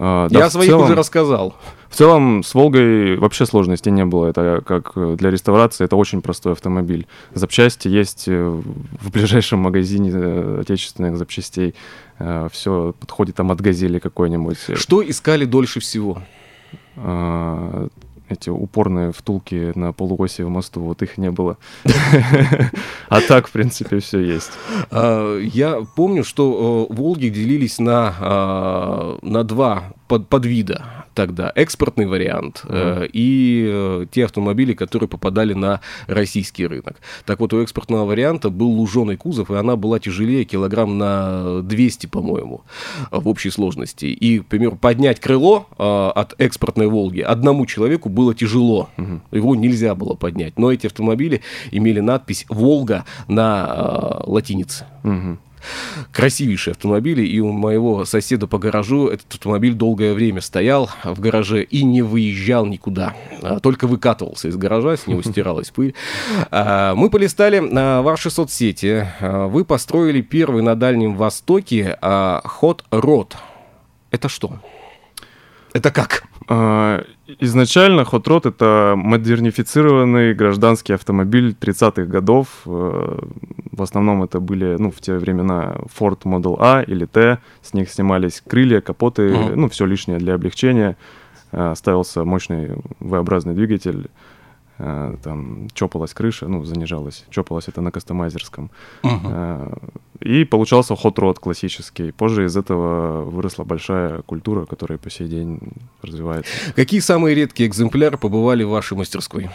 А, 0.00 0.28
да, 0.28 0.40
я 0.40 0.50
своих 0.50 0.70
целом, 0.70 0.84
уже 0.84 0.94
рассказал. 0.94 1.56
В 1.88 1.96
целом 1.96 2.44
с 2.44 2.54
Волгой 2.54 3.16
вообще 3.16 3.46
сложностей 3.46 3.90
не 3.90 4.04
было. 4.04 4.26
Это 4.26 4.62
как 4.64 4.92
для 5.16 5.30
реставрации, 5.30 5.84
это 5.84 5.96
очень 5.96 6.20
простой 6.22 6.52
автомобиль. 6.52 7.06
Запчасти 7.34 7.88
есть 7.88 8.28
в 8.28 9.10
ближайшем 9.10 9.60
магазине 9.60 10.10
э, 10.12 10.60
отечественных 10.60 11.16
запчастей. 11.16 11.74
Э, 12.18 12.48
Все 12.52 12.94
подходит 13.00 13.36
там 13.36 13.50
от 13.50 13.60
газели 13.60 13.98
какой-нибудь. 13.98 14.58
Что 14.74 15.08
искали 15.08 15.44
дольше 15.46 15.80
всего? 15.80 16.22
А, 16.96 17.88
эти 18.28 18.50
упорные 18.50 19.12
втулки 19.12 19.72
на 19.74 19.92
полуоси 19.92 20.42
в 20.42 20.50
мосту, 20.50 20.80
вот 20.80 21.02
их 21.02 21.18
не 21.18 21.30
было. 21.30 21.56
А 23.08 23.22
так, 23.22 23.48
в 23.48 23.52
принципе, 23.52 24.00
все 24.00 24.20
есть. 24.20 24.52
А, 24.90 25.38
я 25.38 25.80
помню, 25.96 26.24
что 26.24 26.86
Волги 26.90 27.28
делились 27.28 27.78
на, 27.78 29.16
на 29.22 29.44
два 29.44 29.94
под, 30.08 30.28
подвида. 30.28 30.97
Тогда 31.18 31.50
экспортный 31.56 32.06
вариант 32.06 32.62
mm-hmm. 32.62 33.10
и 33.12 34.06
те 34.12 34.24
автомобили, 34.24 34.72
которые 34.72 35.08
попадали 35.08 35.52
на 35.52 35.80
российский 36.06 36.64
рынок. 36.64 37.00
Так 37.26 37.40
вот, 37.40 37.52
у 37.52 37.60
экспортного 37.60 38.04
варианта 38.04 38.50
был 38.50 38.70
луженый 38.70 39.16
кузов, 39.16 39.50
и 39.50 39.56
она 39.56 39.74
была 39.74 39.98
тяжелее 39.98 40.44
килограмм 40.44 40.96
на 40.96 41.60
200, 41.62 42.06
по-моему, 42.06 42.60
в 43.10 43.26
общей 43.26 43.50
сложности. 43.50 44.04
И, 44.04 44.38
к 44.38 44.46
примеру, 44.46 44.76
поднять 44.76 45.18
крыло 45.18 45.66
от 45.76 46.40
экспортной 46.40 46.86
«Волги» 46.86 47.20
одному 47.20 47.66
человеку 47.66 48.08
было 48.08 48.32
тяжело. 48.32 48.88
Mm-hmm. 48.96 49.20
Его 49.32 49.56
нельзя 49.56 49.96
было 49.96 50.14
поднять. 50.14 50.56
Но 50.56 50.70
эти 50.70 50.86
автомобили 50.86 51.40
имели 51.72 51.98
надпись 51.98 52.46
«Волга» 52.48 53.04
на 53.26 54.22
латинице. 54.24 54.86
Mm-hmm 55.02 55.38
красивейшие 56.12 56.72
автомобили, 56.72 57.22
и 57.22 57.40
у 57.40 57.52
моего 57.52 58.04
соседа 58.04 58.46
по 58.46 58.58
гаражу 58.58 59.08
этот 59.08 59.32
автомобиль 59.34 59.74
долгое 59.74 60.14
время 60.14 60.40
стоял 60.40 60.90
в 61.04 61.20
гараже 61.20 61.62
и 61.62 61.84
не 61.84 62.02
выезжал 62.02 62.66
никуда, 62.66 63.14
а 63.42 63.60
только 63.60 63.86
выкатывался 63.86 64.48
из 64.48 64.56
гаража, 64.56 64.96
с 64.96 65.06
него 65.06 65.22
стиралась 65.28 65.70
пыль. 65.70 65.94
А, 66.50 66.94
мы 66.94 67.10
полистали 67.10 67.58
ваши 68.02 68.30
соцсети, 68.30 69.08
а, 69.20 69.48
вы 69.48 69.64
построили 69.64 70.20
первый 70.20 70.62
на 70.62 70.74
Дальнем 70.74 71.16
Востоке 71.16 71.98
ход 72.44 72.84
рот. 72.90 73.36
Это 74.10 74.28
что? 74.28 74.60
Это 75.72 75.90
как? 75.90 76.27
Изначально 77.40 78.00
Hot 78.00 78.24
Rod— 78.24 78.42
это 78.48 78.94
модернифицированный 78.96 80.32
гражданский 80.32 80.94
автомобиль 80.94 81.54
30-х 81.60 82.04
годов. 82.04 82.48
Э, 82.64 83.18
в 83.70 83.82
основном 83.82 84.22
это 84.22 84.40
были, 84.40 84.76
ну, 84.78 84.90
в 84.90 84.98
те 85.00 85.18
времена 85.18 85.76
Ford 85.98 86.20
Model 86.24 86.56
A 86.58 86.82
или 86.82 87.04
T. 87.04 87.38
С 87.60 87.74
них 87.74 87.90
снимались 87.90 88.42
крылья, 88.46 88.80
капоты, 88.80 89.28
uh-huh. 89.28 89.56
ну, 89.56 89.68
все 89.68 89.84
лишнее 89.84 90.18
для 90.18 90.34
облегчения. 90.34 90.96
Э, 91.52 91.74
ставился 91.76 92.24
мощный 92.24 92.70
V-образный 93.00 93.52
двигатель 93.52 94.08
там 94.78 95.68
чопалась 95.74 96.14
крыша, 96.14 96.46
ну, 96.48 96.64
занижалась. 96.64 97.24
Чопалась 97.30 97.68
это 97.68 97.80
на 97.80 97.90
кастомайзерском. 97.90 98.70
Uh-huh. 99.02 99.90
И 100.20 100.44
получался 100.44 100.94
хот-род 100.94 101.38
классический. 101.38 102.12
Позже 102.12 102.44
из 102.44 102.56
этого 102.56 103.22
выросла 103.24 103.64
большая 103.64 104.22
культура, 104.22 104.66
которая 104.66 104.98
по 104.98 105.10
сей 105.10 105.28
день 105.28 105.60
развивается. 106.02 106.52
Какие 106.74 107.00
самые 107.00 107.34
редкие 107.34 107.68
экземпляры 107.68 108.18
побывали 108.18 108.62
в 108.64 108.70
вашей 108.70 108.96
мастерской? 108.96 109.50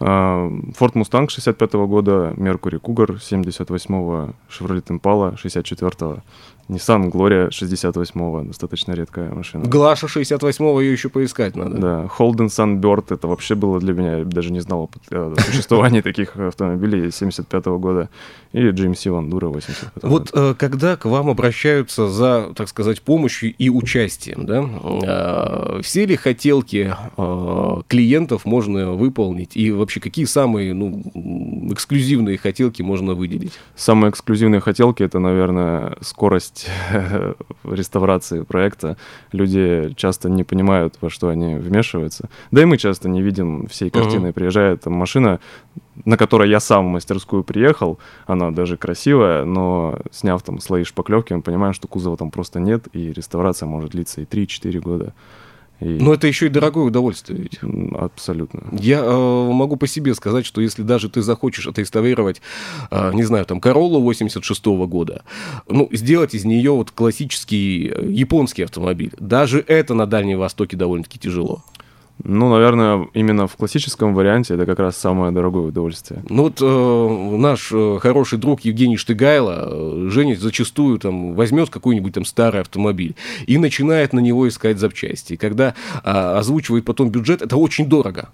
Ford 0.00 0.94
Mustang 0.94 1.28
65 1.28 1.74
-го 1.74 1.86
года, 1.86 2.34
Mercury 2.36 2.80
Cougar 2.80 3.18
78-го, 3.18 4.34
Chevrolet 4.48 4.90
Impala 4.90 5.34
64-го. 5.36 6.22
Nissan 6.68 7.10
Gloria 7.10 7.48
68-го, 7.48 8.42
достаточно 8.42 8.92
редкая 8.92 9.30
машина. 9.30 9.64
Глаша 9.64 10.06
68-го 10.06 10.80
ее 10.80 10.92
еще 10.92 11.10
поискать 11.10 11.56
надо. 11.56 11.78
Да, 11.78 12.10
Holden 12.18 12.48
Sunbird, 12.48 13.06
это 13.10 13.28
вообще 13.28 13.54
было 13.54 13.78
для 13.80 13.92
меня, 13.92 14.18
я 14.18 14.24
даже 14.24 14.50
не 14.50 14.60
знал 14.60 14.90
о 15.10 15.34
существовании 15.40 16.00
таких 16.02 16.36
автомобилей 16.36 17.08
75-го 17.08 17.78
года. 17.78 18.08
И 18.52 18.60
GMC 18.60 19.10
Вандура 19.10 19.48
85 19.48 20.04
-го 20.04 20.08
Вот 20.08 20.30
э, 20.32 20.54
когда 20.56 20.96
к 20.96 21.04
вам 21.04 21.28
обращаются 21.28 22.08
за, 22.08 22.52
так 22.54 22.68
сказать, 22.68 23.02
помощью 23.02 23.52
и 23.52 23.68
участием, 23.68 24.46
да, 24.46 24.64
э, 25.76 25.82
все 25.82 26.06
ли 26.06 26.16
хотелки 26.16 26.94
э, 27.16 27.82
клиентов 27.88 28.46
можно 28.46 28.92
выполнить? 28.92 29.56
И 29.56 29.70
вообще 29.84 30.00
какие 30.00 30.24
самые 30.24 30.74
ну, 30.74 31.02
эксклюзивные 31.72 32.38
хотелки 32.38 32.82
можно 32.82 33.14
выделить? 33.14 33.52
Самые 33.76 34.10
эксклюзивные 34.10 34.60
хотелки 34.60 35.02
это, 35.02 35.18
наверное, 35.18 35.96
скорость 36.00 36.68
реставрации 37.64 38.42
проекта. 38.42 38.96
Люди 39.32 39.92
часто 39.96 40.28
не 40.28 40.44
понимают, 40.44 40.96
во 41.00 41.10
что 41.10 41.28
они 41.28 41.54
вмешиваются. 41.54 42.28
Да 42.50 42.62
и 42.62 42.64
мы 42.64 42.78
часто 42.78 43.08
не 43.08 43.22
видим 43.22 43.66
всей 43.68 43.90
картины. 43.90 44.28
Uh-huh. 44.28 44.32
Приезжает 44.32 44.82
там 44.82 44.94
машина, 44.94 45.40
на 46.04 46.16
которой 46.16 46.50
я 46.50 46.60
сам 46.60 46.86
в 46.86 46.90
мастерскую 46.90 47.44
приехал, 47.44 47.98
она 48.26 48.50
даже 48.50 48.76
красивая, 48.76 49.44
но 49.44 49.98
сняв 50.10 50.42
там 50.42 50.60
слои 50.60 50.84
шпаклевки, 50.84 51.32
мы 51.32 51.42
понимаем, 51.42 51.74
что 51.74 51.88
кузова 51.88 52.16
там 52.16 52.30
просто 52.30 52.60
нет, 52.60 52.88
и 52.92 53.12
реставрация 53.12 53.66
может 53.66 53.90
длиться 53.90 54.20
и 54.20 54.24
3-4 54.24 54.80
года. 54.80 55.14
И... 55.80 55.84
Но 55.84 56.14
это 56.14 56.26
еще 56.26 56.46
и 56.46 56.48
дорогое 56.48 56.84
удовольствие 56.84 57.40
ведь. 57.40 57.60
Абсолютно. 57.94 58.62
Я 58.72 59.00
э, 59.00 59.50
могу 59.52 59.76
по 59.76 59.86
себе 59.86 60.14
сказать, 60.14 60.46
что 60.46 60.60
если 60.60 60.82
даже 60.82 61.08
ты 61.08 61.22
захочешь 61.22 61.66
отреставрировать, 61.66 62.40
э, 62.90 63.12
не 63.12 63.24
знаю, 63.24 63.44
там, 63.44 63.60
Короллу 63.60 64.00
86 64.00 64.66
-го 64.66 64.86
года, 64.86 65.22
ну, 65.68 65.88
сделать 65.92 66.34
из 66.34 66.44
нее 66.44 66.70
вот 66.70 66.90
классический 66.90 67.88
э, 67.88 68.06
японский 68.08 68.62
автомобиль, 68.62 69.12
даже 69.18 69.64
это 69.66 69.94
на 69.94 70.06
Дальнем 70.06 70.38
Востоке 70.38 70.76
довольно-таки 70.76 71.18
тяжело. 71.18 71.64
Ну, 72.22 72.48
наверное, 72.48 73.08
именно 73.12 73.48
в 73.48 73.56
классическом 73.56 74.14
варианте 74.14 74.54
это 74.54 74.66
как 74.66 74.78
раз 74.78 74.96
самое 74.96 75.32
дорогое 75.32 75.64
удовольствие. 75.64 76.22
Ну 76.28 76.44
вот 76.44 76.58
э, 76.62 77.36
наш 77.36 77.70
э, 77.72 77.98
хороший 78.00 78.38
друг 78.38 78.60
Евгений 78.60 78.96
Штыгайло, 78.96 79.68
э, 79.68 80.08
Женя 80.10 80.36
зачастую 80.36 80.98
там 80.98 81.34
возьмет 81.34 81.70
какой-нибудь 81.70 82.14
там 82.14 82.24
старый 82.24 82.60
автомобиль 82.60 83.16
и 83.46 83.58
начинает 83.58 84.12
на 84.12 84.20
него 84.20 84.46
искать 84.48 84.78
запчасти. 84.78 85.32
И 85.32 85.36
когда 85.36 85.74
э, 86.04 86.10
озвучивает 86.10 86.84
потом 86.84 87.10
бюджет, 87.10 87.42
это 87.42 87.56
очень 87.56 87.88
дорого. 87.88 88.28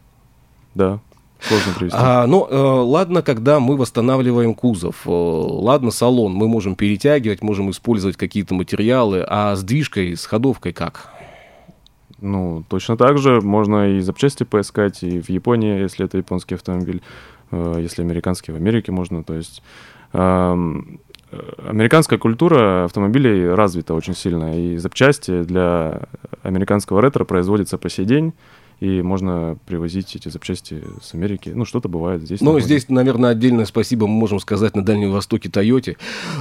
Да. 0.75 1.01
Сложно 1.41 1.73
привести. 1.73 1.99
А, 1.99 2.27
ну, 2.27 2.47
э, 2.49 2.57
ладно, 2.57 3.23
когда 3.23 3.61
мы 3.61 3.77
восстанавливаем 3.77 4.55
кузов, 4.55 5.07
э, 5.07 5.11
ладно, 5.11 5.91
салон, 5.91 6.35
мы 6.35 6.49
можем 6.49 6.77
перетягивать, 6.77 7.43
можем 7.43 7.71
использовать 7.71 8.17
какие-то 8.17 8.55
материалы, 8.55 9.25
а 9.27 9.57
с 9.57 9.63
движкой, 9.63 10.17
с 10.17 10.27
ходовкой 10.27 10.75
как? 10.75 11.11
Ну, 12.21 12.65
точно 12.69 12.97
так 12.97 13.19
же 13.19 13.41
можно 13.41 13.97
и 13.97 14.00
запчасти 14.00 14.45
поискать, 14.45 15.03
и 15.03 15.21
в 15.21 15.31
Японии, 15.31 15.81
если 15.81 16.05
это 16.05 16.19
японский 16.19 16.55
автомобиль, 16.55 17.03
э, 17.50 17.79
если 17.81 18.03
американский, 18.03 18.53
в 18.53 18.57
Америке 18.57 18.93
можно. 18.93 19.25
То 19.25 19.35
есть 19.35 19.62
американская 20.12 22.19
культура 22.19 22.85
автомобилей 22.85 23.49
развита 23.49 23.95
очень 23.95 24.17
сильно, 24.17 24.59
и 24.59 24.77
запчасти 24.79 25.45
для 25.45 26.09
американского 26.43 27.00
ретро 27.00 27.25
производятся 27.25 27.79
по 27.79 27.89
сей 27.89 28.05
день 28.05 28.33
и 28.81 29.03
можно 29.03 29.59
привозить 29.67 30.17
эти 30.17 30.29
запчасти 30.31 30.83
с 31.03 31.15
Америки. 31.15 31.53
Ну, 31.55 31.67
что-то 31.67 31.89
бывает 31.89 32.23
здесь. 32.23 32.41
Ну, 32.41 32.59
здесь, 32.61 32.89
наверное, 32.89 33.31
отдельное 33.31 33.67
спасибо 33.67 34.07
мы 34.07 34.15
можем 34.15 34.41
сказать 34.41 34.75
на 34.75 34.83
Дальнем 34.83 35.13
Востоке 35.13 35.51
Тойоте, 35.51 35.99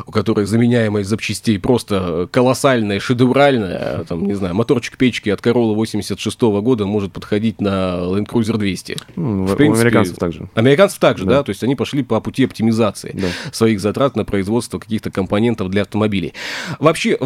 у 0.07 0.11
которой 0.11 0.45
заменяемость 0.45 1.09
запчастей 1.09 1.59
просто 1.59 2.29
колоссальная, 2.31 3.01
шедевральная. 3.01 4.05
Там, 4.05 4.25
не 4.25 4.35
знаю, 4.35 4.55
моторчик 4.55 4.97
печки 4.97 5.29
от 5.29 5.41
Corolla 5.41 5.75
86 5.75 6.41
-го 6.41 6.61
года 6.61 6.85
может 6.85 7.11
подходить 7.11 7.59
на 7.59 7.99
Land 7.99 8.27
Cruiser 8.27 8.57
200. 8.57 8.95
Ну, 9.17 9.45
в 9.45 9.55
принципе, 9.57 9.77
у 9.77 9.81
американцев 9.81 10.17
также. 10.17 10.49
Американцев 10.55 10.99
также, 10.99 11.25
да. 11.25 11.31
да, 11.37 11.43
то 11.43 11.49
есть 11.49 11.63
они 11.63 11.75
пошли 11.75 12.03
по 12.03 12.21
пути 12.21 12.45
оптимизации 12.45 13.11
да. 13.13 13.27
своих 13.51 13.81
затрат 13.81 14.15
на 14.15 14.23
производство 14.23 14.79
каких-то 14.79 15.11
компонентов 15.11 15.69
для 15.69 15.81
автомобилей. 15.81 16.33
Вообще, 16.79 17.17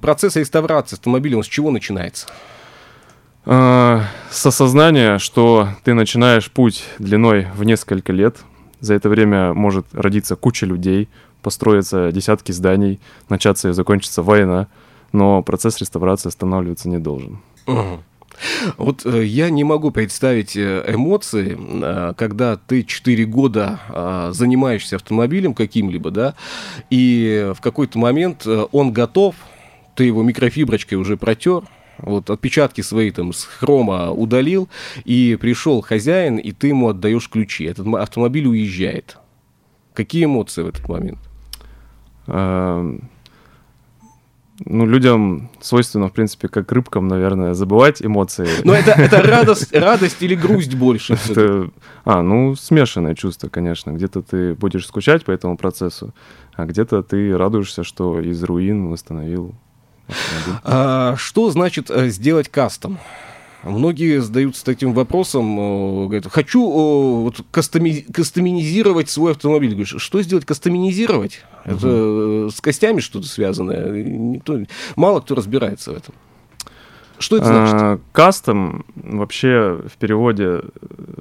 процесс 0.00 0.36
реставрации 0.36 0.94
автомобиля, 0.94 1.36
он 1.36 1.42
с 1.42 1.48
чего 1.48 1.70
начинается? 1.70 2.26
Э, 3.44 4.00
с 4.30 4.46
осознания, 4.46 5.18
что 5.18 5.68
ты 5.84 5.94
начинаешь 5.94 6.50
путь 6.50 6.84
длиной 6.98 7.46
в 7.54 7.64
несколько 7.64 8.12
лет. 8.12 8.38
За 8.80 8.94
это 8.94 9.08
время 9.08 9.54
может 9.54 9.86
родиться 9.92 10.36
куча 10.36 10.66
людей, 10.66 11.08
построиться 11.42 12.10
десятки 12.12 12.52
зданий, 12.52 13.00
начаться 13.28 13.68
и 13.68 13.72
закончиться 13.72 14.22
война, 14.22 14.68
но 15.12 15.42
процесс 15.42 15.78
реставрации 15.78 16.28
останавливаться 16.28 16.88
не 16.88 16.98
должен. 16.98 17.40
Вот 18.76 19.04
э, 19.04 19.24
я 19.24 19.50
не 19.50 19.62
могу 19.62 19.90
представить 19.90 20.56
э, 20.56 20.84
эмоции, 20.88 21.56
э, 21.58 22.14
когда 22.16 22.56
ты 22.56 22.82
4 22.82 23.24
года 23.26 23.80
э, 23.88 24.30
занимаешься 24.32 24.96
автомобилем 24.96 25.54
каким-либо, 25.54 26.10
да, 26.10 26.34
и 26.90 27.52
в 27.54 27.60
какой-то 27.60 27.98
момент 27.98 28.42
э, 28.46 28.66
он 28.72 28.92
готов, 28.92 29.36
ты 29.94 30.04
его 30.04 30.22
микрофиброчкой 30.22 30.98
уже 30.98 31.16
протер, 31.16 31.62
вот 32.02 32.30
отпечатки 32.30 32.80
свои 32.80 33.10
там 33.10 33.32
с 33.32 33.44
хрома 33.44 34.10
удалил, 34.10 34.68
и 35.04 35.36
пришел 35.40 35.80
хозяин, 35.80 36.36
и 36.36 36.52
ты 36.52 36.68
ему 36.68 36.88
отдаешь 36.88 37.28
ключи. 37.28 37.64
Этот 37.64 37.86
автомобиль 37.94 38.46
уезжает. 38.46 39.18
Какие 39.94 40.24
эмоции 40.24 40.62
в 40.62 40.68
этот 40.68 40.88
момент? 40.88 41.18
Эм, 42.26 43.10
ну, 44.64 44.86
людям 44.86 45.50
свойственно, 45.60 46.08
в 46.08 46.12
принципе, 46.12 46.48
как 46.48 46.70
рыбкам, 46.72 47.08
наверное, 47.08 47.54
забывать 47.54 48.02
эмоции. 48.02 48.48
Но 48.64 48.74
это, 48.74 48.92
это 48.92 49.22
радость, 49.22 49.74
радость 49.74 50.22
или 50.22 50.34
грусть 50.34 50.74
больше? 50.74 51.14
Это, 51.28 51.70
а, 52.04 52.22
ну, 52.22 52.54
смешанное 52.54 53.14
чувство, 53.14 53.48
конечно. 53.48 53.90
Где-то 53.90 54.22
ты 54.22 54.54
будешь 54.54 54.86
скучать 54.86 55.24
по 55.24 55.30
этому 55.30 55.56
процессу, 55.56 56.14
а 56.54 56.66
где-то 56.66 57.02
ты 57.02 57.36
радуешься, 57.36 57.82
что 57.82 58.20
из 58.20 58.42
руин 58.44 58.88
восстановил 58.88 59.54
а, 60.64 61.16
что 61.16 61.50
значит 61.50 61.90
э, 61.90 62.08
сделать 62.08 62.48
кастом? 62.48 62.98
Многие 63.62 64.20
задаются 64.20 64.64
таким 64.64 64.92
вопросом, 64.92 65.58
э, 65.58 66.04
говорят, 66.06 66.26
хочу 66.30 66.68
вот, 67.22 67.44
кастоми, 67.50 68.04
кастомизировать 68.12 69.08
свой 69.08 69.32
автомобиль. 69.32 69.70
Говоришь, 69.70 69.94
что 69.98 70.20
сделать 70.22 70.44
кастомизировать? 70.44 71.44
Угу. 71.64 71.74
Это 71.74 72.48
с 72.50 72.60
костями 72.60 73.00
что-то 73.00 73.28
связанное? 73.28 74.02
Никто, 74.02 74.58
мало 74.96 75.20
кто 75.20 75.34
разбирается 75.34 75.92
в 75.92 75.96
этом. 75.96 76.14
Что 77.22 77.36
это 77.36 77.46
значит? 77.46 77.74
А, 77.74 78.00
кастом 78.10 78.84
вообще 78.96 79.80
в 79.86 79.96
переводе 79.96 80.62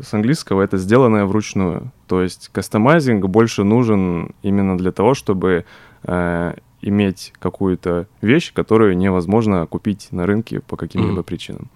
с 0.01 0.11
английского 0.13 0.63
это 0.63 0.77
сделанное 0.77 1.25
вручную. 1.25 1.91
То 2.07 2.23
есть 2.23 2.49
кастомайзинг 2.51 3.27
больше 3.27 3.63
нужен 3.63 4.33
именно 4.41 4.79
для 4.79 4.91
того, 4.91 5.13
чтобы 5.13 5.65
э, 6.03 6.53
иметь 6.81 7.33
какую-то 7.39 8.07
вещь, 8.21 8.53
которую 8.53 8.97
невозможно 8.97 9.65
купить 9.67 10.09
на 10.11 10.25
рынке 10.25 10.59
по 10.61 10.77
каким-либо 10.77 11.21
mm. 11.21 11.23
причинам. 11.23 11.69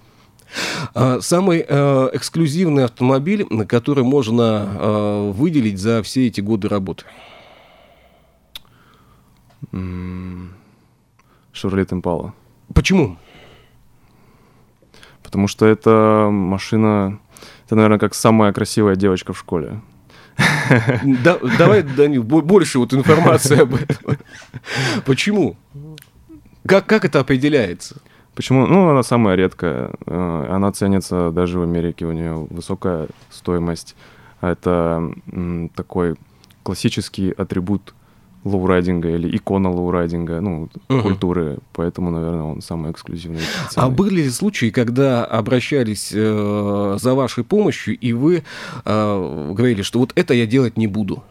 А, 0.94 1.20
самый 1.22 1.66
э, 1.68 2.10
эксклюзивный 2.14 2.86
автомобиль, 2.86 3.46
на 3.50 3.66
который 3.66 4.04
можно 4.04 4.68
э, 4.68 5.32
выделить 5.32 5.80
за 5.80 6.04
все 6.04 6.28
эти 6.28 6.42
годы 6.42 6.70
работы? 6.70 7.06
Шевролет 11.52 11.92
Импала. 11.92 12.34
Почему? 12.74 13.18
Потому 15.24 15.48
что 15.48 15.66
это 15.66 16.30
машина, 16.32 17.20
это, 17.66 17.76
наверное, 17.76 18.00
как 18.00 18.14
самая 18.14 18.54
красивая 18.54 18.96
девочка 18.96 19.34
в 19.34 19.40
школе. 19.40 19.82
Да, 21.24 21.38
давай, 21.58 21.84
Данил, 21.84 22.24
больше 22.24 22.80
вот 22.80 22.94
информации 22.94 23.62
об 23.62 23.76
этом. 23.76 24.18
Почему? 25.06 25.56
Как, 26.66 26.86
как 26.86 27.06
это 27.06 27.20
определяется? 27.20 27.98
Почему? 28.34 28.68
Ну, 28.68 28.90
она 28.90 29.04
самая 29.04 29.36
редкая. 29.36 29.92
Э, 30.06 30.48
она 30.50 30.72
ценится 30.72 31.32
даже 31.32 31.60
в 31.60 31.64
Америке. 31.64 32.06
У 32.06 32.12
нее 32.12 32.48
высокая 32.50 33.08
стоимость. 33.32 33.96
Это 34.42 35.12
такой 35.76 36.16
классический 36.64 37.32
атрибут 37.32 37.94
лоурайдинга 38.46 39.10
или 39.10 39.36
икона 39.36 39.70
лоурайдинга, 39.72 40.40
ну, 40.40 40.70
uh-huh. 40.88 41.02
культуры, 41.02 41.58
поэтому, 41.74 42.12
наверное, 42.12 42.44
он 42.44 42.62
самый 42.62 42.92
эксклюзивный. 42.92 43.42
А 43.76 43.90
были 43.90 44.22
ли 44.22 44.30
случаи, 44.30 44.70
когда 44.70 45.26
обращались 45.26 46.12
э, 46.14 46.98
за 47.02 47.14
вашей 47.16 47.44
помощью, 47.44 47.98
и 47.98 48.14
вы 48.14 48.44
э, 48.86 49.52
говорили, 49.54 49.82
что 49.82 50.00
вот 50.00 50.14
это 50.16 50.34
я 50.34 50.46
делать 50.46 50.78
не 50.78 50.88
буду? 50.88 51.24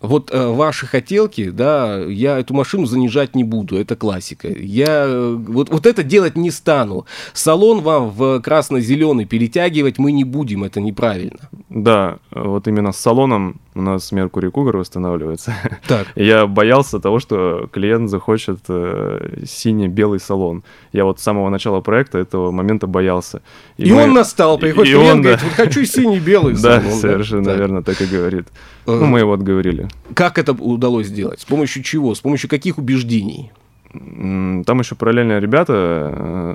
вот 0.00 0.30
э, 0.32 0.46
ваши 0.46 0.86
хотелки, 0.86 1.50
да, 1.50 1.98
я 1.98 2.38
эту 2.38 2.54
машину 2.54 2.86
занижать 2.86 3.34
не 3.36 3.44
буду, 3.44 3.76
это 3.76 3.96
классика. 3.96 4.48
Я 4.48 5.04
э, 5.06 5.36
вот, 5.38 5.70
вот 5.70 5.86
это 5.86 6.02
делать 6.02 6.36
не 6.36 6.50
стану. 6.50 7.06
Салон 7.34 7.80
вам 7.82 8.10
в 8.10 8.40
красно-зеленый 8.40 9.26
перетягивать 9.26 9.98
мы 9.98 10.12
не 10.12 10.24
будем, 10.24 10.64
это 10.64 10.80
неправильно. 10.80 11.50
Да, 11.68 12.18
вот 12.30 12.66
именно 12.66 12.92
с 12.92 12.96
салоном 12.96 13.60
у 13.80 13.82
нас 13.82 14.12
Mercury 14.12 14.50
Cougar 14.50 14.76
восстанавливается. 14.76 15.54
Так. 15.88 16.06
Я 16.14 16.46
боялся 16.46 17.00
того, 17.00 17.18
что 17.18 17.68
клиент 17.72 18.10
захочет 18.10 18.60
э, 18.68 19.44
синий-белый 19.46 20.20
салон. 20.20 20.62
Я 20.92 21.04
вот 21.04 21.18
с 21.18 21.22
самого 21.22 21.48
начала 21.48 21.80
проекта 21.80 22.18
этого 22.18 22.50
момента 22.50 22.86
боялся. 22.86 23.42
И, 23.78 23.88
и 23.88 23.92
мы... 23.92 24.04
он 24.04 24.12
настал, 24.12 24.58
приходит 24.58 24.94
и 24.94 24.96
клиент, 24.96 25.14
он, 25.14 25.22
говорит, 25.22 25.42
вот 25.42 25.52
хочу 25.52 25.84
синий-белый 25.84 26.56
салон. 26.56 26.84
Да, 26.84 26.90
совершенно 26.90 27.44
да? 27.44 27.54
верно, 27.54 27.82
так 27.82 28.00
и 28.00 28.06
говорит. 28.06 28.48
Ну, 28.86 29.06
мы 29.06 29.20
его 29.20 29.32
отговорили. 29.32 29.88
Как 30.14 30.38
это 30.38 30.52
удалось 30.52 31.06
сделать? 31.06 31.40
С 31.40 31.44
помощью 31.44 31.82
чего? 31.82 32.14
С 32.14 32.20
помощью 32.20 32.50
каких 32.50 32.78
убеждений? 32.78 33.50
Там 33.92 34.78
еще 34.78 34.94
параллельно 34.94 35.40
ребята 35.40 35.72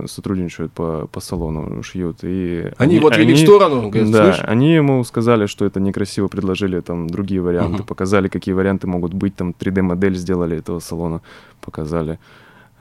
э, 0.03 0.05
сотрудничают 0.07 0.71
по, 0.71 1.07
по 1.11 1.19
салону, 1.19 1.83
шьют. 1.83 2.19
И 2.23 2.71
они, 2.77 2.95
его 2.95 3.09
отвели 3.09 3.33
они, 3.33 3.43
в 3.43 3.45
сторону, 3.45 3.89
говорят, 3.89 4.11
Да, 4.11 4.33
слышь? 4.33 4.45
они 4.47 4.73
ему 4.73 5.03
сказали, 5.03 5.45
что 5.47 5.65
это 5.65 5.81
некрасиво, 5.81 6.29
предложили 6.29 6.79
там 6.79 7.07
другие 7.09 7.41
варианты, 7.41 7.83
uh-huh. 7.83 7.87
показали, 7.87 8.29
какие 8.29 8.55
варианты 8.55 8.87
могут 8.87 9.13
быть, 9.13 9.35
там 9.35 9.53
3D-модель 9.59 10.15
сделали 10.15 10.57
этого 10.57 10.79
салона, 10.79 11.21
показали. 11.59 12.19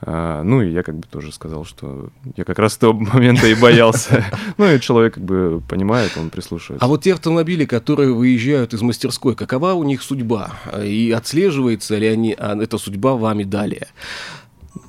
А, 0.07 0.43
ну, 0.43 0.61
и 0.61 0.71
я 0.71 0.83
как 0.83 0.99
бы 0.99 1.07
тоже 1.07 1.33
сказал, 1.33 1.65
что 1.65 2.11
я 2.37 2.45
как 2.45 2.59
раз 2.59 2.75
с 2.75 2.77
того 2.77 2.93
момента 2.93 3.47
и 3.47 3.55
боялся. 3.55 4.25
Ну, 4.57 4.71
и 4.71 4.79
человек 4.79 5.15
как 5.15 5.25
бы 5.25 5.63
понимает, 5.69 6.13
он 6.17 6.31
прислушивается. 6.31 6.85
А 6.85 6.89
вот 6.89 7.03
те 7.03 7.15
автомобили, 7.15 7.65
которые 7.65 8.13
выезжают 8.13 8.73
из 8.73 8.83
мастерской, 8.83 9.35
какова 9.35 9.73
у 9.73 9.83
них 9.83 10.03
судьба? 10.03 10.53
И 10.81 11.11
отслеживается 11.11 11.97
ли 11.97 12.07
они, 12.07 12.37
а 12.39 12.57
эта 12.57 12.79
судьба 12.79 13.15
вами 13.15 13.45
далее? 13.45 13.89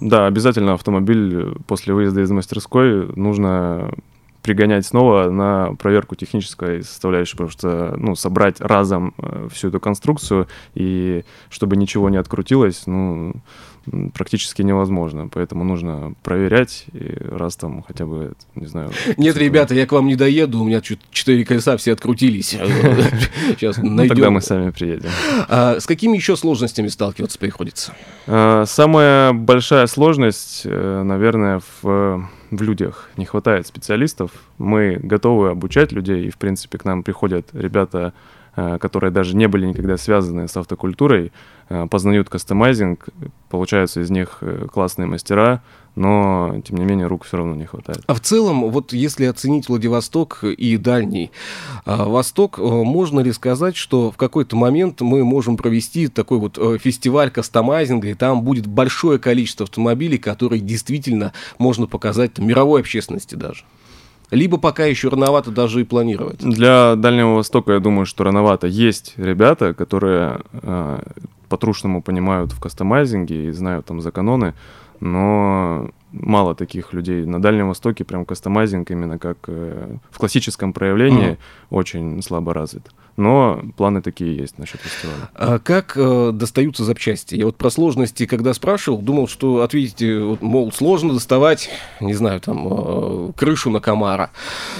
Да, 0.02 0.28
обязательно 0.28 0.74
автомобиль 0.74 1.56
после 1.68 1.94
выезда 1.94 2.22
из 2.22 2.32
мастерской 2.32 3.08
нужно 3.16 3.92
пригонять 4.46 4.86
снова 4.86 5.32
на 5.32 5.74
проверку 5.74 6.16
технической 6.16 6.84
составляющей, 6.84 7.32
потому 7.32 7.50
что, 7.50 7.96
ну, 7.98 8.16
собрать 8.16 8.62
разом 8.62 9.16
э, 9.18 9.48
всю 9.52 9.70
эту 9.70 9.80
конструкцию 9.80 10.48
и 10.76 11.24
чтобы 11.50 11.76
ничего 11.78 12.12
не 12.12 12.18
открутилось, 12.18 12.84
ну, 12.86 13.34
практически 14.14 14.62
невозможно. 14.62 15.30
Поэтому 15.34 15.64
нужно 15.64 16.14
проверять, 16.22 16.86
и 16.94 17.18
раз 17.32 17.56
там 17.56 17.84
хотя 17.88 18.06
бы, 18.06 18.34
не 18.54 18.68
знаю... 18.68 18.92
Нет, 19.18 19.36
ребята, 19.38 19.74
я 19.74 19.88
к 19.88 19.92
вам 19.92 20.06
не 20.06 20.16
доеду, 20.16 20.62
у 20.62 20.64
меня 20.66 20.80
четыре 20.82 21.44
колеса 21.44 21.76
все 21.78 21.94
открутились. 21.94 22.50
Сейчас 23.50 23.78
найдем. 23.78 23.96
Ну, 23.96 24.08
тогда 24.08 24.30
мы 24.30 24.42
сами 24.42 24.70
приедем. 24.70 25.10
А 25.50 25.80
с 25.80 25.88
какими 25.88 26.18
еще 26.18 26.36
сложностями 26.36 26.88
сталкиваться 26.88 27.40
приходится? 27.40 27.94
А, 28.28 28.66
самая 28.68 29.34
большая 29.34 29.88
сложность, 29.88 30.62
э, 30.66 31.02
наверное, 31.04 31.62
в 31.82 32.30
в 32.58 32.62
людях. 32.62 33.10
Не 33.18 33.26
хватает 33.26 33.68
специалистов. 33.68 34.32
Мы 34.58 35.00
готовы 35.02 35.50
обучать 35.50 35.92
людей, 35.92 36.28
и, 36.28 36.30
в 36.30 36.38
принципе, 36.38 36.78
к 36.78 36.86
нам 36.86 37.04
приходят 37.04 37.50
ребята, 37.54 38.14
которые 38.56 39.12
даже 39.12 39.36
не 39.36 39.48
были 39.48 39.66
никогда 39.66 39.98
связаны 39.98 40.48
с 40.48 40.56
автокультурой, 40.56 41.34
э, 41.70 41.88
познают 41.90 42.30
кастомайзинг, 42.30 43.10
получаются 43.50 44.02
из 44.02 44.10
них 44.10 44.38
э, 44.42 44.68
классные 44.72 45.08
мастера, 45.08 45.62
но, 45.96 46.62
тем 46.66 46.78
не 46.78 46.86
менее, 46.86 47.08
рук 47.08 47.24
все 47.24 47.38
равно 47.38 47.56
не 47.56 47.66
хватает. 47.66 48.02
А 48.08 48.14
в 48.14 48.20
целом, 48.20 48.70
вот 48.70 48.92
если 48.92 49.26
оценить 49.26 49.70
Владивосток 49.70 50.44
и 50.44 50.76
Дальний 50.76 51.32
Восток, 51.86 52.58
можно 52.58 53.22
ли 53.22 53.32
сказать, 53.32 53.78
что 53.78 54.12
в 54.12 54.18
какой-то 54.18 54.58
момент 54.58 55.00
мы 55.00 55.24
можем 55.24 55.56
провести 55.56 56.10
такой 56.10 56.40
вот 56.40 56.60
фестиваль 56.82 57.32
кастомайзинга, 57.32 58.10
и 58.10 58.14
там 58.14 58.42
будет 58.42 58.68
большое 58.68 59.20
количество 59.20 59.64
автомобилей, 59.64 60.18
которые 60.18 60.60
действительно 60.60 61.32
можно 61.60 61.88
показать 61.88 62.40
мировой 62.40 62.82
общественности 62.82 63.36
даже? 63.36 63.64
Либо 64.32 64.58
пока 64.58 64.86
еще 64.86 65.10
рановато 65.10 65.52
даже 65.52 65.82
и 65.82 65.84
планировать? 65.84 66.40
Для 66.40 66.96
Дальнего 66.96 67.36
Востока, 67.36 67.74
я 67.74 67.80
думаю, 67.80 68.06
что 68.06 68.24
рановато. 68.24 68.68
Есть 68.68 69.14
ребята, 69.18 69.74
которые 69.74 70.42
э, 70.52 71.00
по-трушному 71.50 72.02
понимают 72.02 72.52
в 72.52 72.60
кастомайзинге 72.60 73.48
и 73.48 73.52
знают 73.52 73.86
там 73.86 74.02
законы, 74.02 74.54
но 75.00 75.90
мало 76.16 76.56
таких 76.56 76.94
людей. 76.94 77.26
На 77.26 77.42
Дальнем 77.42 77.68
Востоке 77.68 78.04
прям 78.04 78.26
кастомайзинг 78.26 78.90
именно 78.92 79.20
как 79.20 79.38
э, 79.48 79.98
в 80.10 80.18
классическом 80.18 80.74
проявлении 80.74 81.32
mm. 81.32 81.38
очень 81.70 82.22
слабо 82.22 82.54
развит. 82.54 82.90
Но 83.18 83.62
планы 83.78 84.02
такие 84.02 84.36
есть 84.36 84.58
насчет 84.58 84.82
фестиваля. 84.82 85.30
А 85.36 85.60
как 85.60 85.94
э, 85.96 86.32
достаются 86.34 86.84
запчасти? 86.84 87.36
Я 87.36 87.46
вот 87.46 87.56
про 87.56 87.70
сложности, 87.70 88.26
когда 88.26 88.54
спрашивал, 88.54 89.02
думал, 89.02 89.30
что 89.30 89.62
ответите, 89.62 90.20
вот, 90.20 90.42
мол, 90.42 90.72
сложно 90.74 91.14
доставать, 91.14 91.70
не 92.02 92.14
знаю, 92.14 92.42
там, 92.42 92.68
э, 92.70 93.32
крышу 93.38 93.70
на 93.70 93.80
Камара, 93.80 94.32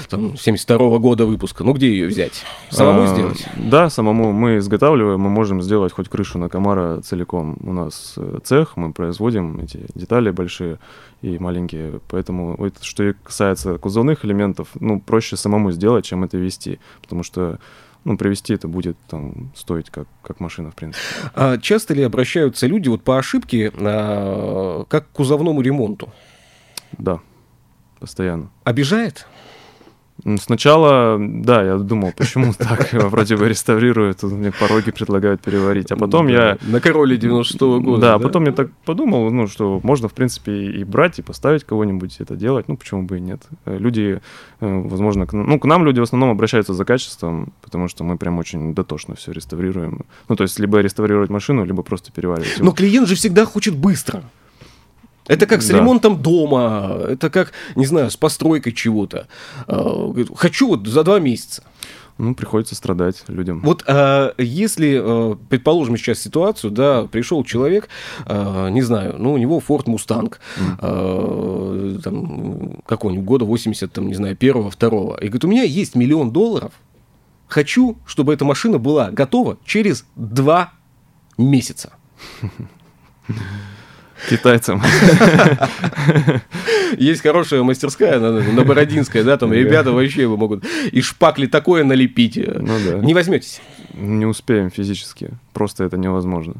там, 0.10 0.36
72 0.38 0.78
-го 0.78 1.00
года 1.00 1.26
выпуска. 1.26 1.64
Ну, 1.64 1.74
где 1.74 1.88
ее 1.90 2.08
взять? 2.08 2.44
Самому 2.70 3.04
а, 3.04 3.08
сделать? 3.08 3.48
Да, 3.56 3.90
самому. 3.90 4.34
Мы 4.34 4.58
изготавливаем, 4.58 5.20
мы 5.20 5.30
можем 5.30 5.62
сделать 5.62 5.94
хоть 5.94 6.10
крышу 6.10 6.38
на 6.38 6.50
Камара 6.50 7.00
целиком. 7.02 7.58
У 7.64 7.72
нас 7.72 8.16
э, 8.18 8.40
цех, 8.44 8.76
мы 8.76 8.92
производим 8.92 9.62
эти 9.62 9.86
детали 9.96 10.32
большие 10.32 10.78
и 11.26 11.40
маленькие. 11.40 12.00
Поэтому, 12.08 12.56
вот, 12.58 12.82
что 12.82 13.14
касается 13.24 13.78
кузовных 13.78 14.24
элементов, 14.26 14.70
ну, 14.80 15.00
проще 15.00 15.38
самому 15.38 15.72
сделать, 15.72 16.06
чем 16.06 16.24
это 16.24 16.38
вести. 16.38 16.80
Потому 17.02 17.24
что 17.24 17.60
ну, 18.04 18.18
привести 18.18 18.54
это 18.54 18.68
будет 18.68 18.98
там 19.08 19.52
стоить 19.56 19.90
как, 19.90 20.08
как 20.22 20.40
машина, 20.40 20.70
в 20.70 20.76
принципе. 20.76 21.04
А 21.34 21.58
часто 21.58 21.96
ли 21.96 22.04
обращаются 22.04 22.68
люди 22.68 22.88
вот 22.88 23.04
по 23.04 23.18
ошибке 23.18 23.72
а, 23.76 24.86
как 24.88 25.10
к 25.10 25.12
кузовному 25.12 25.62
ремонту? 25.62 26.14
Да, 26.98 27.20
постоянно. 28.00 28.52
Обижает? 28.64 29.28
Сначала, 30.40 31.18
да, 31.20 31.62
я 31.62 31.78
думал, 31.78 32.14
почему 32.16 32.54
так, 32.58 32.94
вроде 32.94 33.36
бы 33.36 33.50
реставрируют, 33.50 34.24
мне 34.24 34.52
пороги 34.52 34.92
предлагают 34.92 35.42
переварить, 35.42 35.92
а 35.92 35.98
потом 35.98 36.28
я... 36.28 36.58
На 36.62 36.80
короле 36.80 37.18
96-го 37.18 37.82
года, 37.82 38.02
да? 38.02 38.20
потом 38.20 38.46
я 38.46 38.54
так 38.54 38.72
подумал, 38.86 39.30
ну, 39.30 39.48
что 39.48 39.82
можно, 39.84 40.08
в 40.08 40.14
принципе, 40.14 40.72
и 40.72 40.84
брать, 40.86 41.20
и 41.20 41.22
поставить 41.22 41.66
кого-нибудь 41.66 42.16
это 42.20 42.36
делать, 42.38 42.70
ну, 42.70 42.78
почему 42.78 43.04
бы 43.04 43.18
и 43.18 43.22
нет. 43.22 43.42
Люди, 43.66 44.22
э, 44.62 44.82
возможно, 44.88 45.28
к... 45.28 45.34
ну, 45.34 45.60
к 45.60 45.66
нам 45.66 45.86
люди 45.86 46.00
в 46.00 46.04
основном 46.04 46.30
обращаются 46.30 46.74
за 46.74 46.86
качеством, 46.86 47.54
потому 47.62 47.90
что 47.90 48.06
мы 48.06 48.18
прям 48.18 48.40
очень 48.40 48.74
дотошно 48.74 49.16
все 49.16 49.34
реставрируем. 49.34 50.06
Ну, 50.30 50.36
то 50.38 50.44
есть, 50.44 50.60
либо 50.60 50.80
реставрировать 50.80 51.30
машину, 51.30 51.66
либо 51.66 51.84
просто 51.84 52.14
переваривать. 52.14 52.56
Но 52.60 52.72
клиент 52.72 53.10
же 53.10 53.16
всегда 53.16 53.46
хочет 53.46 53.76
быстро. 53.76 54.24
Это 55.28 55.48
как 55.48 55.62
с 55.62 55.68
да. 55.68 55.78
ремонтом 55.78 56.22
дома, 56.22 57.00
это 57.08 57.30
как, 57.30 57.52
не 57.76 57.86
знаю, 57.86 58.12
с 58.12 58.18
постройкой 58.18 58.74
чего-то. 58.74 59.28
А, 59.68 60.14
хочу 60.36 60.68
вот 60.68 60.88
за 60.88 61.04
два 61.04 61.20
месяца. 61.20 61.64
Ну, 62.18 62.34
приходится 62.34 62.76
страдать 62.76 63.26
людям. 63.28 63.60
Вот 63.62 63.84
э, 63.88 64.32
если, 64.38 65.02
э, 65.04 65.36
предположим, 65.50 65.98
сейчас 65.98 66.20
ситуацию, 66.20 66.72
да, 66.72 67.08
пришел 67.08 67.44
человек, 67.44 67.90
э, 68.26 68.70
не 68.70 68.82
знаю, 68.84 69.16
ну, 69.18 69.34
у 69.34 69.38
него 69.38 69.62
Ford 69.68 69.84
Mustang, 69.86 70.34
э, 70.80 72.00
там, 72.02 72.78
какого-нибудь 72.86 73.26
года 73.26 73.44
80, 73.44 73.92
там, 73.92 74.08
не 74.08 74.14
знаю, 74.14 74.38
первого, 74.38 74.72
второго, 74.72 75.18
и 75.18 75.28
говорит, 75.28 75.44
у 75.44 75.50
меня 75.50 75.64
есть 75.64 75.96
миллион 75.96 76.32
долларов, 76.32 76.72
хочу, 77.48 77.98
чтобы 78.06 78.34
эта 78.34 78.46
машина 78.46 78.78
была 78.78 79.12
готова 79.12 79.58
через 79.66 80.06
два 80.16 80.72
месяца. 81.38 81.92
Китайцам. 84.30 84.82
Есть 86.98 87.22
хорошая 87.22 87.64
мастерская 87.64 88.20
на, 88.20 88.32
на 88.32 88.64
Бородинской, 88.64 89.24
да, 89.24 89.38
там 89.38 89.54
ребята 89.54 89.92
вообще 89.92 90.28
могут 90.28 90.64
и 90.92 91.02
шпакли 91.02 91.48
такое 91.48 91.84
налепить. 91.84 92.38
Ну, 92.38 92.78
да. 92.86 93.00
Не 93.00 93.14
возьметесь. 93.14 93.62
Не 93.94 94.26
успеем 94.26 94.70
физически. 94.70 95.32
Просто 95.54 95.84
это 95.84 95.98
невозможно. 95.98 96.56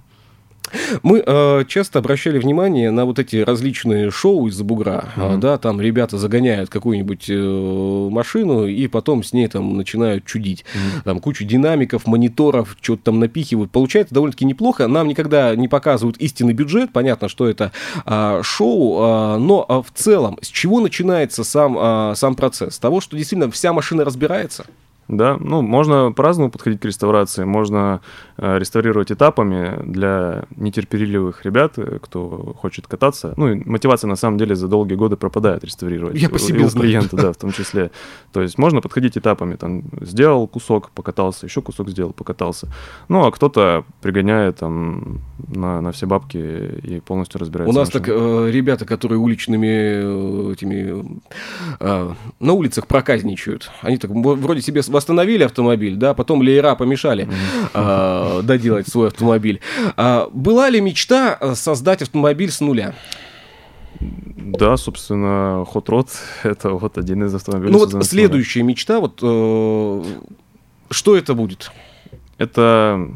Мы 1.04 1.24
э, 1.26 1.66
часто 1.68 2.00
обращали 2.00 2.38
внимание 2.38 2.92
на 2.92 3.06
вот 3.06 3.20
эти 3.20 3.38
различные 3.38 4.12
шоу 4.12 4.48
из-за 4.48 4.64
бугра, 4.64 5.10
mm-hmm. 5.16 5.38
да, 5.38 5.58
там 5.58 5.80
ребята 5.80 6.18
загоняют 6.18 6.70
какую-нибудь 6.70 7.26
э, 7.30 8.10
машину 8.12 8.66
и 8.66 8.88
потом 8.88 9.24
с 9.24 9.34
ней 9.34 9.48
там 9.48 9.78
начинают 9.78 10.26
чудить, 10.26 10.64
mm-hmm. 10.64 11.04
там 11.04 11.20
кучу 11.20 11.46
динамиков, 11.46 12.08
мониторов, 12.08 12.78
что-то 12.82 13.04
там 13.04 13.20
напихивают. 13.20 13.72
Получается 13.72 14.14
довольно-таки 14.14 14.46
неплохо. 14.46 14.88
Нам 14.88 15.08
никогда 15.08 15.56
не 15.56 15.68
показывают 15.68 16.18
истинный 16.18 16.54
бюджет, 16.54 16.92
понятно, 16.92 17.30
что 17.30 17.48
это 17.48 17.72
э, 18.06 18.42
шоу, 18.44 19.00
э, 19.00 19.38
но 19.38 19.66
э, 19.68 19.82
в 19.86 19.98
целом 19.98 20.38
с 20.42 20.48
чего 20.48 20.80
начинается 20.80 21.44
сам 21.44 21.78
э, 21.78 22.14
сам 22.16 22.36
процесс? 22.36 22.76
С 22.76 22.80
того, 22.80 23.02
что 23.02 23.18
действительно 23.18 23.52
вся 23.52 23.74
машина 23.74 24.04
разбирается? 24.04 24.66
Да, 25.08 25.38
ну, 25.40 25.62
можно 25.62 26.12
по-разному 26.12 26.50
подходить 26.50 26.82
к 26.82 26.86
реставрации. 26.86 27.44
Можно 27.44 28.02
реставрировать 28.38 29.12
этапами 29.12 29.80
для 29.86 30.44
нетерпеливых 30.56 31.46
ребят, 31.46 31.78
э, 31.78 32.00
кто 32.02 32.54
хочет 32.58 32.88
кататься. 32.88 33.34
Ну, 33.38 33.52
и 33.52 33.64
мотивация, 33.66 34.08
на 34.10 34.16
самом 34.16 34.38
деле, 34.38 34.56
за 34.56 34.68
долгие 34.68 34.96
годы 34.96 35.16
пропадает 35.16 35.64
реставрировать. 35.64 36.18
Я 36.18 36.30
по 36.30 36.40
себе 36.40 36.62
и 36.62 36.64
у 36.64 36.70
знаю. 36.70 36.88
клиента, 36.88 37.16
да, 37.16 37.32
в 37.32 37.38
том 37.38 37.52
числе. 37.54 37.92
То 38.34 38.42
есть 38.42 38.58
можно 38.58 38.82
подходить 38.82 39.18
этапами. 39.18 39.56
Там, 39.56 39.84
сделал 40.02 40.48
кусок, 40.48 40.92
покатался, 40.92 41.46
еще 41.46 41.62
кусок 41.62 41.90
сделал, 41.90 42.12
покатался. 42.12 42.68
Ну, 43.08 43.26
а 43.26 43.32
кто-то 43.32 43.86
пригоняет 44.02 44.58
там 44.58 45.22
на, 45.48 45.82
на 45.82 45.92
все 45.92 46.06
бабки 46.06 46.38
и 46.38 47.00
полностью 47.00 47.40
разбирается. 47.40 47.78
У 47.78 47.80
нас 47.80 47.90
так 47.90 48.10
э, 48.10 48.50
ребята, 48.52 48.86
которые 48.86 49.20
уличными 49.20 49.68
э, 49.68 50.54
этими 50.54 51.22
э, 51.80 52.12
на 52.40 52.54
улицах 52.54 52.88
проказничают, 52.88 53.72
они 53.82 53.98
так 53.98 54.12
вроде 54.12 54.62
себе 54.62 54.82
восстановили 54.86 55.44
автомобиль, 55.44 55.96
да, 55.96 56.14
потом 56.14 56.44
леера 56.44 56.76
помешали 56.76 57.30
э, 58.26 58.42
доделать 58.42 58.88
свой 58.88 59.08
автомобиль. 59.08 59.62
А, 59.98 60.30
была 60.32 60.70
ли 60.70 60.82
мечта 60.82 61.38
э, 61.40 61.56
создать 61.56 62.02
автомобиль 62.02 62.52
с 62.52 62.60
нуля? 62.60 62.94
Да, 64.00 64.78
собственно, 64.78 65.66
Hot 65.74 65.86
Rod 65.86 66.10
это 66.44 66.72
вот 66.72 66.98
один 66.98 67.24
из 67.24 67.34
автомобилей. 67.34 67.72
Ну 67.72 67.80
вот 67.80 68.06
следующая 68.06 68.64
мечта, 68.64 69.00
вот 69.00 69.20
э, 69.22 70.04
что 70.90 71.18
это 71.18 71.34
будет? 71.34 71.72
Это 72.38 73.10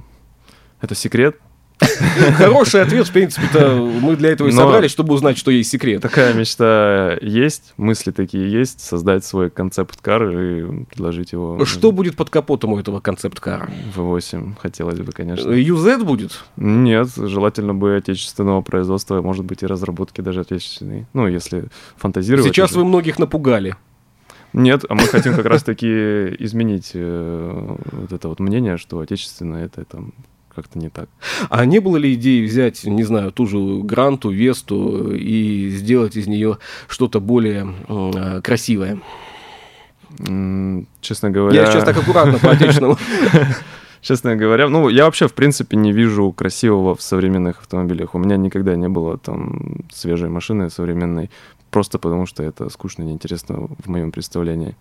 это 0.81 0.95
секрет, 0.95 1.37
Хороший 2.37 2.81
ответ, 2.81 3.07
в 3.07 3.11
принципе-то 3.11 3.75
мы 3.75 4.15
для 4.15 4.31
этого 4.31 4.47
и 4.47 4.51
собрались, 4.51 4.91
чтобы 4.91 5.13
узнать, 5.13 5.37
что 5.37 5.51
есть 5.51 5.69
секрет. 5.69 6.01
Такая 6.01 6.33
мечта 6.33 7.17
есть, 7.21 7.73
мысли 7.77 8.11
такие 8.11 8.51
есть, 8.51 8.81
создать 8.81 9.23
свой 9.25 9.49
концепт-кар 9.49 10.29
и 10.29 10.85
предложить 10.85 11.31
его. 11.31 11.63
Что 11.65 11.91
будет 11.91 12.15
под 12.15 12.29
капотом 12.29 12.73
у 12.73 12.79
этого 12.79 12.99
концепт-кара? 12.99 13.69
V8 13.95 14.55
хотелось 14.59 14.99
бы, 14.99 15.11
конечно. 15.11 15.49
UZ 15.49 16.03
будет? 16.03 16.43
Нет, 16.57 17.09
желательно 17.15 17.73
бы 17.73 17.95
отечественного 17.95 18.61
производства, 18.61 19.21
может 19.21 19.45
быть, 19.45 19.63
и 19.63 19.65
разработки 19.65 20.21
даже 20.21 20.41
отечественные. 20.41 21.07
Ну, 21.13 21.27
если 21.27 21.65
фантазировать. 21.97 22.53
Сейчас 22.53 22.73
вы 22.73 22.85
многих 22.85 23.19
напугали. 23.19 23.75
Нет, 24.51 24.83
а 24.89 24.95
мы 24.95 25.01
хотим 25.01 25.35
как 25.35 25.45
раз-таки 25.45 25.87
изменить 26.39 26.91
э, 26.95 27.75
вот 27.91 28.11
это 28.11 28.27
вот 28.27 28.39
мнение, 28.39 28.77
что 28.77 28.99
отечественное 28.99 29.65
это 29.65 29.85
там 29.85 30.13
как-то 30.61 30.77
не 30.77 30.89
так. 30.89 31.09
А 31.49 31.65
не 31.65 31.79
было 31.79 31.97
ли 31.97 32.13
идеи 32.13 32.45
взять, 32.45 32.83
не 32.83 33.03
знаю, 33.03 33.31
ту 33.31 33.47
же 33.47 33.57
Гранту, 33.83 34.29
Весту 34.29 35.13
и 35.15 35.69
сделать 35.69 36.15
из 36.15 36.27
нее 36.27 36.57
что-то 36.87 37.19
более 37.19 37.73
э, 37.87 38.41
красивое? 38.41 39.01
Честно 41.01 41.29
говоря... 41.29 41.61
Я 41.61 41.71
сейчас 41.71 41.85
так 41.85 41.97
аккуратно 41.97 42.39
по-отечественному. 42.41 42.97
Честно 44.01 44.35
говоря, 44.35 44.69
ну, 44.69 44.89
я 44.89 45.05
вообще, 45.05 45.27
в 45.27 45.33
принципе, 45.33 45.77
не 45.77 45.91
вижу 45.91 46.31
красивого 46.31 46.95
в 46.95 47.01
современных 47.01 47.59
автомобилях. 47.59 48.15
У 48.15 48.17
меня 48.17 48.37
никогда 48.37 48.75
не 48.75 48.87
было 48.87 49.17
там 49.17 49.83
свежей 49.93 50.29
машины 50.29 50.69
современной, 50.69 51.29
просто 51.69 51.99
потому 51.99 52.25
что 52.25 52.43
это 52.43 52.69
скучно 52.69 53.03
и 53.03 53.05
неинтересно 53.05 53.67
в 53.83 53.87
моем 53.87 54.11
представлении. 54.11 54.75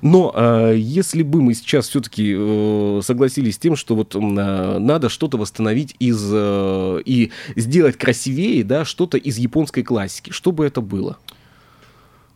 Но 0.00 0.32
э, 0.34 0.74
если 0.76 1.22
бы 1.22 1.42
мы 1.42 1.54
сейчас 1.54 1.88
все-таки 1.88 2.34
э, 2.36 3.00
согласились 3.02 3.56
с 3.56 3.58
тем, 3.58 3.76
что 3.76 3.94
вот 3.94 4.14
э, 4.14 4.18
надо 4.18 5.08
что-то 5.08 5.38
восстановить 5.38 5.94
из 5.98 6.20
э, 6.32 7.02
и 7.04 7.32
сделать 7.56 7.96
красивее, 7.96 8.64
да, 8.64 8.84
что-то 8.84 9.18
из 9.18 9.38
японской 9.38 9.82
классики, 9.82 10.30
что 10.30 10.52
бы 10.52 10.66
это 10.66 10.80
было? 10.80 11.18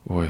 Ой, 0.06 0.28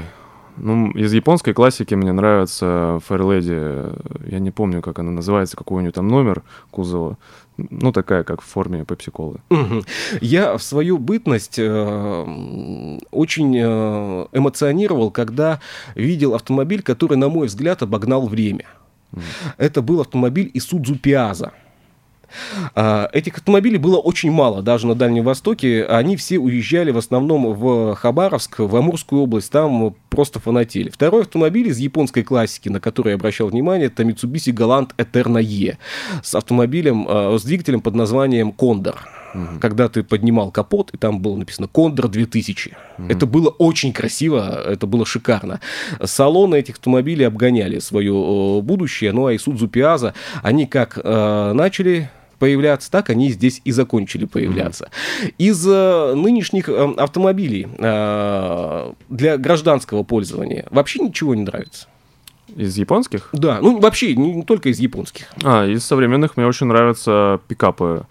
ну, 0.57 0.91
из 0.91 1.13
японской 1.13 1.53
классики 1.53 1.93
мне 1.95 2.11
нравится 2.11 2.99
Fairlady. 3.07 4.29
Я 4.29 4.39
не 4.39 4.51
помню, 4.51 4.81
как 4.81 4.99
она 4.99 5.11
называется, 5.11 5.55
какой 5.55 5.77
у 5.77 5.81
нее 5.81 5.91
там 5.91 6.07
номер 6.07 6.43
кузова. 6.71 7.17
Ну, 7.57 7.91
такая, 7.91 8.23
как 8.23 8.41
в 8.41 8.45
форме 8.45 8.85
пепси-колы. 8.85 9.37
Угу. 9.49 9.83
Я 10.21 10.57
в 10.57 10.63
свою 10.63 10.99
бытность 10.99 11.57
э, 11.57 12.97
очень 13.11 13.57
э, 13.57 14.27
эмоционировал, 14.31 15.09
когда 15.09 15.59
видел 15.95 16.35
автомобиль, 16.35 16.83
который, 16.83 17.17
на 17.17 17.29
мой 17.29 17.47
взгляд, 17.47 17.81
обогнал 17.81 18.27
время. 18.27 18.65
Это 19.57 19.81
был 19.81 20.01
автомобиль 20.01 20.51
Isuzu 20.53 21.01
Piazza. 21.01 21.51
А, 22.75 23.09
этих 23.13 23.37
автомобилей 23.37 23.77
было 23.77 23.97
очень 23.97 24.31
мало, 24.31 24.61
даже 24.61 24.87
на 24.87 24.95
Дальнем 24.95 25.23
Востоке. 25.23 25.85
Они 25.85 26.15
все 26.15 26.37
уезжали 26.37 26.91
в 26.91 26.97
основном 26.97 27.53
в 27.53 27.95
Хабаровск, 27.95 28.59
в 28.59 28.75
Амурскую 28.75 29.23
область, 29.23 29.51
там 29.51 29.95
просто 30.09 30.39
фанатели. 30.39 30.89
Второй 30.89 31.21
автомобиль 31.21 31.67
из 31.67 31.77
японской 31.77 32.23
классики, 32.23 32.69
на 32.69 32.79
который 32.79 33.09
я 33.09 33.15
обращал 33.15 33.47
внимание, 33.47 33.87
это 33.87 34.03
Mitsubishi 34.03 34.53
Galant 34.53 34.91
Eterna 34.97 35.41
E 35.41 35.77
с 36.23 36.35
автомобилем, 36.35 37.05
а, 37.07 37.37
с 37.37 37.43
двигателем 37.43 37.81
под 37.81 37.95
названием 37.95 38.51
Кондор. 38.51 39.07
Угу. 39.33 39.59
Когда 39.59 39.89
ты 39.89 40.03
поднимал 40.03 40.51
капот, 40.51 40.91
и 40.93 40.97
там 40.97 41.19
было 41.19 41.35
написано 41.35 41.67
Кондор 41.67 42.07
2000. 42.07 42.77
Угу. 42.97 43.07
Это 43.07 43.25
было 43.25 43.49
очень 43.49 43.93
красиво, 43.93 44.63
это 44.65 44.87
было 44.87 45.05
шикарно. 45.05 45.59
Салоны 46.03 46.55
этих 46.55 46.75
автомобилей 46.75 47.25
обгоняли 47.25 47.79
свое 47.79 48.61
будущее. 48.61 49.11
Ну 49.11 49.27
а 49.27 49.33
Isuzu 49.33 49.69
Piazza, 49.69 50.13
они 50.43 50.65
как 50.65 50.99
э, 51.03 51.51
начали 51.53 52.09
появляться, 52.39 52.91
так 52.91 53.09
они 53.09 53.29
здесь 53.29 53.61
и 53.63 53.71
закончили 53.71 54.25
появляться. 54.25 54.89
Mm-hmm. 55.21 55.33
Из 55.37 55.67
э, 55.67 56.13
нынешних 56.15 56.69
э, 56.69 56.93
автомобилей 56.97 57.67
э, 57.77 58.93
для 59.09 59.37
гражданского 59.37 60.03
пользования 60.03 60.65
вообще 60.69 60.99
ничего 60.99 61.35
не 61.35 61.43
нравится. 61.43 61.87
Из 62.55 62.77
японских? 62.77 63.29
Да, 63.33 63.59
ну 63.61 63.79
вообще 63.79 64.15
не, 64.15 64.33
не 64.35 64.43
только 64.43 64.69
из 64.69 64.79
японских. 64.79 65.27
А, 65.43 65.65
из 65.65 65.83
современных 65.83 66.37
мне 66.37 66.47
очень 66.47 66.67
нравятся 66.67 67.41
пикапы. 67.47 68.05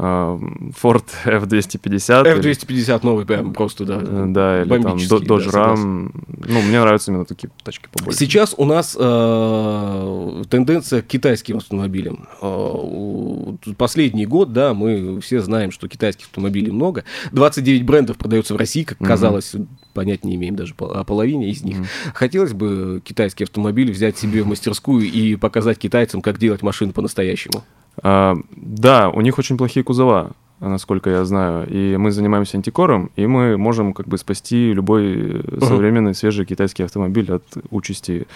Ford 0.00 1.04
F-250. 1.24 2.26
F-250 2.26 3.00
новый 3.02 3.26
прям 3.26 3.52
просто, 3.52 3.84
да. 3.84 4.00
Да, 4.00 4.62
или 4.62 4.82
там 4.82 4.96
Dodge 4.96 5.50
Ram. 5.50 6.10
ну, 6.48 6.62
мне 6.62 6.80
нравятся 6.80 7.10
именно 7.10 7.24
такие 7.26 7.50
тачки 7.62 7.88
побольше. 7.92 8.18
Сейчас 8.18 8.54
у 8.56 8.64
нас 8.64 8.96
э, 8.98 10.42
тенденция 10.48 11.02
к 11.02 11.06
китайским 11.06 11.58
автомобилям. 11.58 12.28
Э, 12.40 13.72
последний 13.76 14.24
год, 14.24 14.52
да, 14.52 14.72
мы 14.72 15.20
все 15.20 15.40
знаем, 15.40 15.70
что 15.70 15.86
китайских 15.88 16.26
автомобилей 16.26 16.70
много. 16.70 17.04
29 17.32 17.84
брендов 17.84 18.16
продается 18.16 18.54
в 18.54 18.56
России, 18.56 18.84
как 18.84 18.98
казалось, 18.98 19.54
mm-hmm. 19.54 19.68
понять 19.92 20.24
не 20.24 20.36
имеем 20.36 20.56
даже 20.56 20.74
о 20.78 21.04
половине 21.04 21.50
из 21.50 21.62
них. 21.62 21.76
Mm-hmm. 21.76 22.12
Хотелось 22.14 22.52
бы 22.52 23.02
китайский 23.04 23.44
автомобиль 23.44 23.90
взять 23.92 24.16
себе 24.16 24.42
в 24.42 24.46
мастерскую 24.46 25.04
и 25.04 25.36
показать 25.36 25.78
китайцам, 25.78 26.22
как 26.22 26.38
делать 26.38 26.62
машину 26.62 26.92
по-настоящему. 26.92 27.64
А, 28.02 28.36
да, 28.52 29.10
у 29.10 29.20
них 29.20 29.38
очень 29.38 29.56
плохие 29.56 29.84
кузова, 29.84 30.32
насколько 30.60 31.10
я 31.10 31.24
знаю. 31.24 31.66
И 31.68 31.96
мы 31.96 32.10
занимаемся 32.10 32.56
антикором, 32.56 33.10
и 33.16 33.26
мы 33.26 33.56
можем 33.56 33.92
как 33.92 34.08
бы 34.08 34.18
спасти 34.18 34.72
любой 34.72 35.14
uh-huh. 35.14 35.66
современный 35.66 36.14
свежий 36.14 36.44
китайский 36.44 36.82
автомобиль 36.82 37.32
от 37.32 37.44
участи 37.70 38.26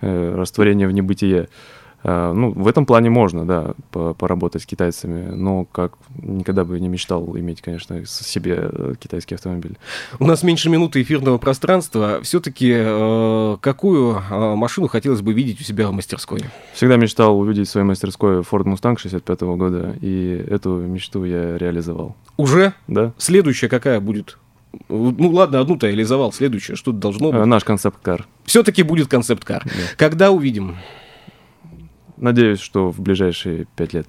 э, 0.00 0.34
растворения 0.34 0.88
в 0.88 0.92
небытие. 0.92 1.48
Э, 2.04 2.32
ну, 2.34 2.52
в 2.52 2.68
этом 2.68 2.86
плане 2.86 3.10
можно, 3.10 3.44
да, 3.44 3.74
поработать 3.90 4.62
с 4.62 4.66
китайцами, 4.66 5.30
но 5.34 5.64
как 5.64 5.94
никогда 6.22 6.64
бы 6.64 6.78
не 6.78 6.88
мечтал 6.88 7.36
иметь, 7.36 7.62
конечно, 7.62 8.04
себе 8.04 8.68
э, 8.70 8.94
китайский 9.00 9.34
автомобиль. 9.34 9.78
У 10.18 10.26
нас 10.26 10.42
меньше 10.42 10.68
минуты 10.68 11.00
эфирного 11.02 11.38
пространства. 11.38 12.20
Все-таки 12.22 12.72
э, 12.76 13.56
какую 13.60 14.16
э, 14.16 14.54
машину 14.54 14.86
хотелось 14.88 15.22
бы 15.22 15.32
видеть 15.32 15.60
у 15.60 15.64
себя 15.64 15.88
в 15.88 15.92
мастерской? 15.92 16.42
Всегда 16.74 16.96
мечтал 16.96 17.38
увидеть 17.38 17.68
в 17.68 17.70
своей 17.70 17.86
мастерской 17.86 18.40
Ford 18.40 18.64
Mustang 18.64 18.98
65 18.98 19.40
-го 19.40 19.56
года, 19.56 19.96
и 20.02 20.44
эту 20.50 20.76
мечту 20.76 21.24
я 21.24 21.56
реализовал. 21.56 22.16
Уже? 22.36 22.74
Да. 22.86 23.12
Следующая 23.16 23.68
какая 23.68 24.00
будет? 24.00 24.38
Ну 24.88 25.30
ладно, 25.30 25.60
одну-то 25.60 25.86
реализовал, 25.86 26.32
следующее 26.32 26.76
что-то 26.76 26.98
должно 26.98 27.32
быть. 27.32 27.46
Наш 27.46 27.64
концепт-кар. 27.64 28.26
Все-таки 28.44 28.82
будет 28.82 29.08
концепт-кар. 29.08 29.62
Да. 29.64 29.70
Когда 29.96 30.30
увидим? 30.30 30.76
Надеюсь, 32.16 32.60
что 32.60 32.90
в 32.90 33.00
ближайшие 33.00 33.66
пять 33.76 33.92
лет. 33.92 34.06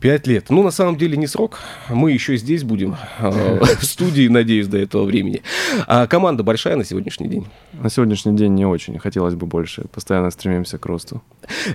Пять 0.00 0.26
лет. 0.26 0.46
Ну, 0.50 0.62
на 0.64 0.70
самом 0.70 0.96
деле, 0.96 1.16
не 1.16 1.26
срок. 1.26 1.60
Мы 1.88 2.10
еще 2.10 2.36
здесь 2.36 2.64
будем, 2.64 2.96
э, 3.20 3.60
в 3.80 3.84
студии, 3.84 4.26
надеюсь, 4.28 4.66
до 4.66 4.78
этого 4.78 5.04
времени. 5.04 5.42
А 5.86 6.06
команда 6.06 6.42
большая 6.42 6.76
на 6.76 6.84
сегодняшний 6.84 7.28
день? 7.28 7.46
На 7.72 7.90
сегодняшний 7.90 8.36
день 8.36 8.54
не 8.54 8.66
очень. 8.66 8.98
Хотелось 8.98 9.34
бы 9.34 9.46
больше. 9.46 9.84
Постоянно 9.92 10.30
стремимся 10.30 10.78
к 10.78 10.86
росту. 10.86 11.22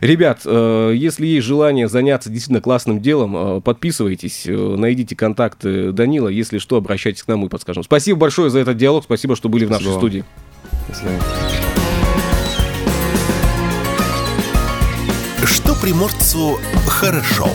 Ребят, 0.02 0.42
э, 0.46 0.94
если 0.96 1.26
есть 1.26 1.48
желание 1.48 1.88
заняться 1.88 2.30
действительно 2.30 2.62
классным 2.62 3.02
делом, 3.02 3.36
э, 3.36 3.62
подписывайтесь, 3.62 4.46
найдите 4.48 5.16
контакты 5.16 5.94
Данила. 5.94 6.28
Если 6.28 6.58
что, 6.58 6.76
обращайтесь 6.76 7.24
к 7.24 7.28
нам, 7.28 7.40
мы 7.40 7.50
подскажем. 7.50 7.84
Спасибо 7.84 8.20
большое 8.20 8.50
за 8.50 8.60
этот 8.60 8.76
диалог. 8.76 9.06
Спасибо, 9.06 9.36
что 9.36 9.48
были 9.48 9.66
в 9.66 9.72
нашей 9.72 9.94
студии. 9.94 10.26
До 10.90 10.96
свидания. 10.96 11.22
Что 15.46 15.76
приморцу 15.76 16.60
хорошо. 16.88 17.50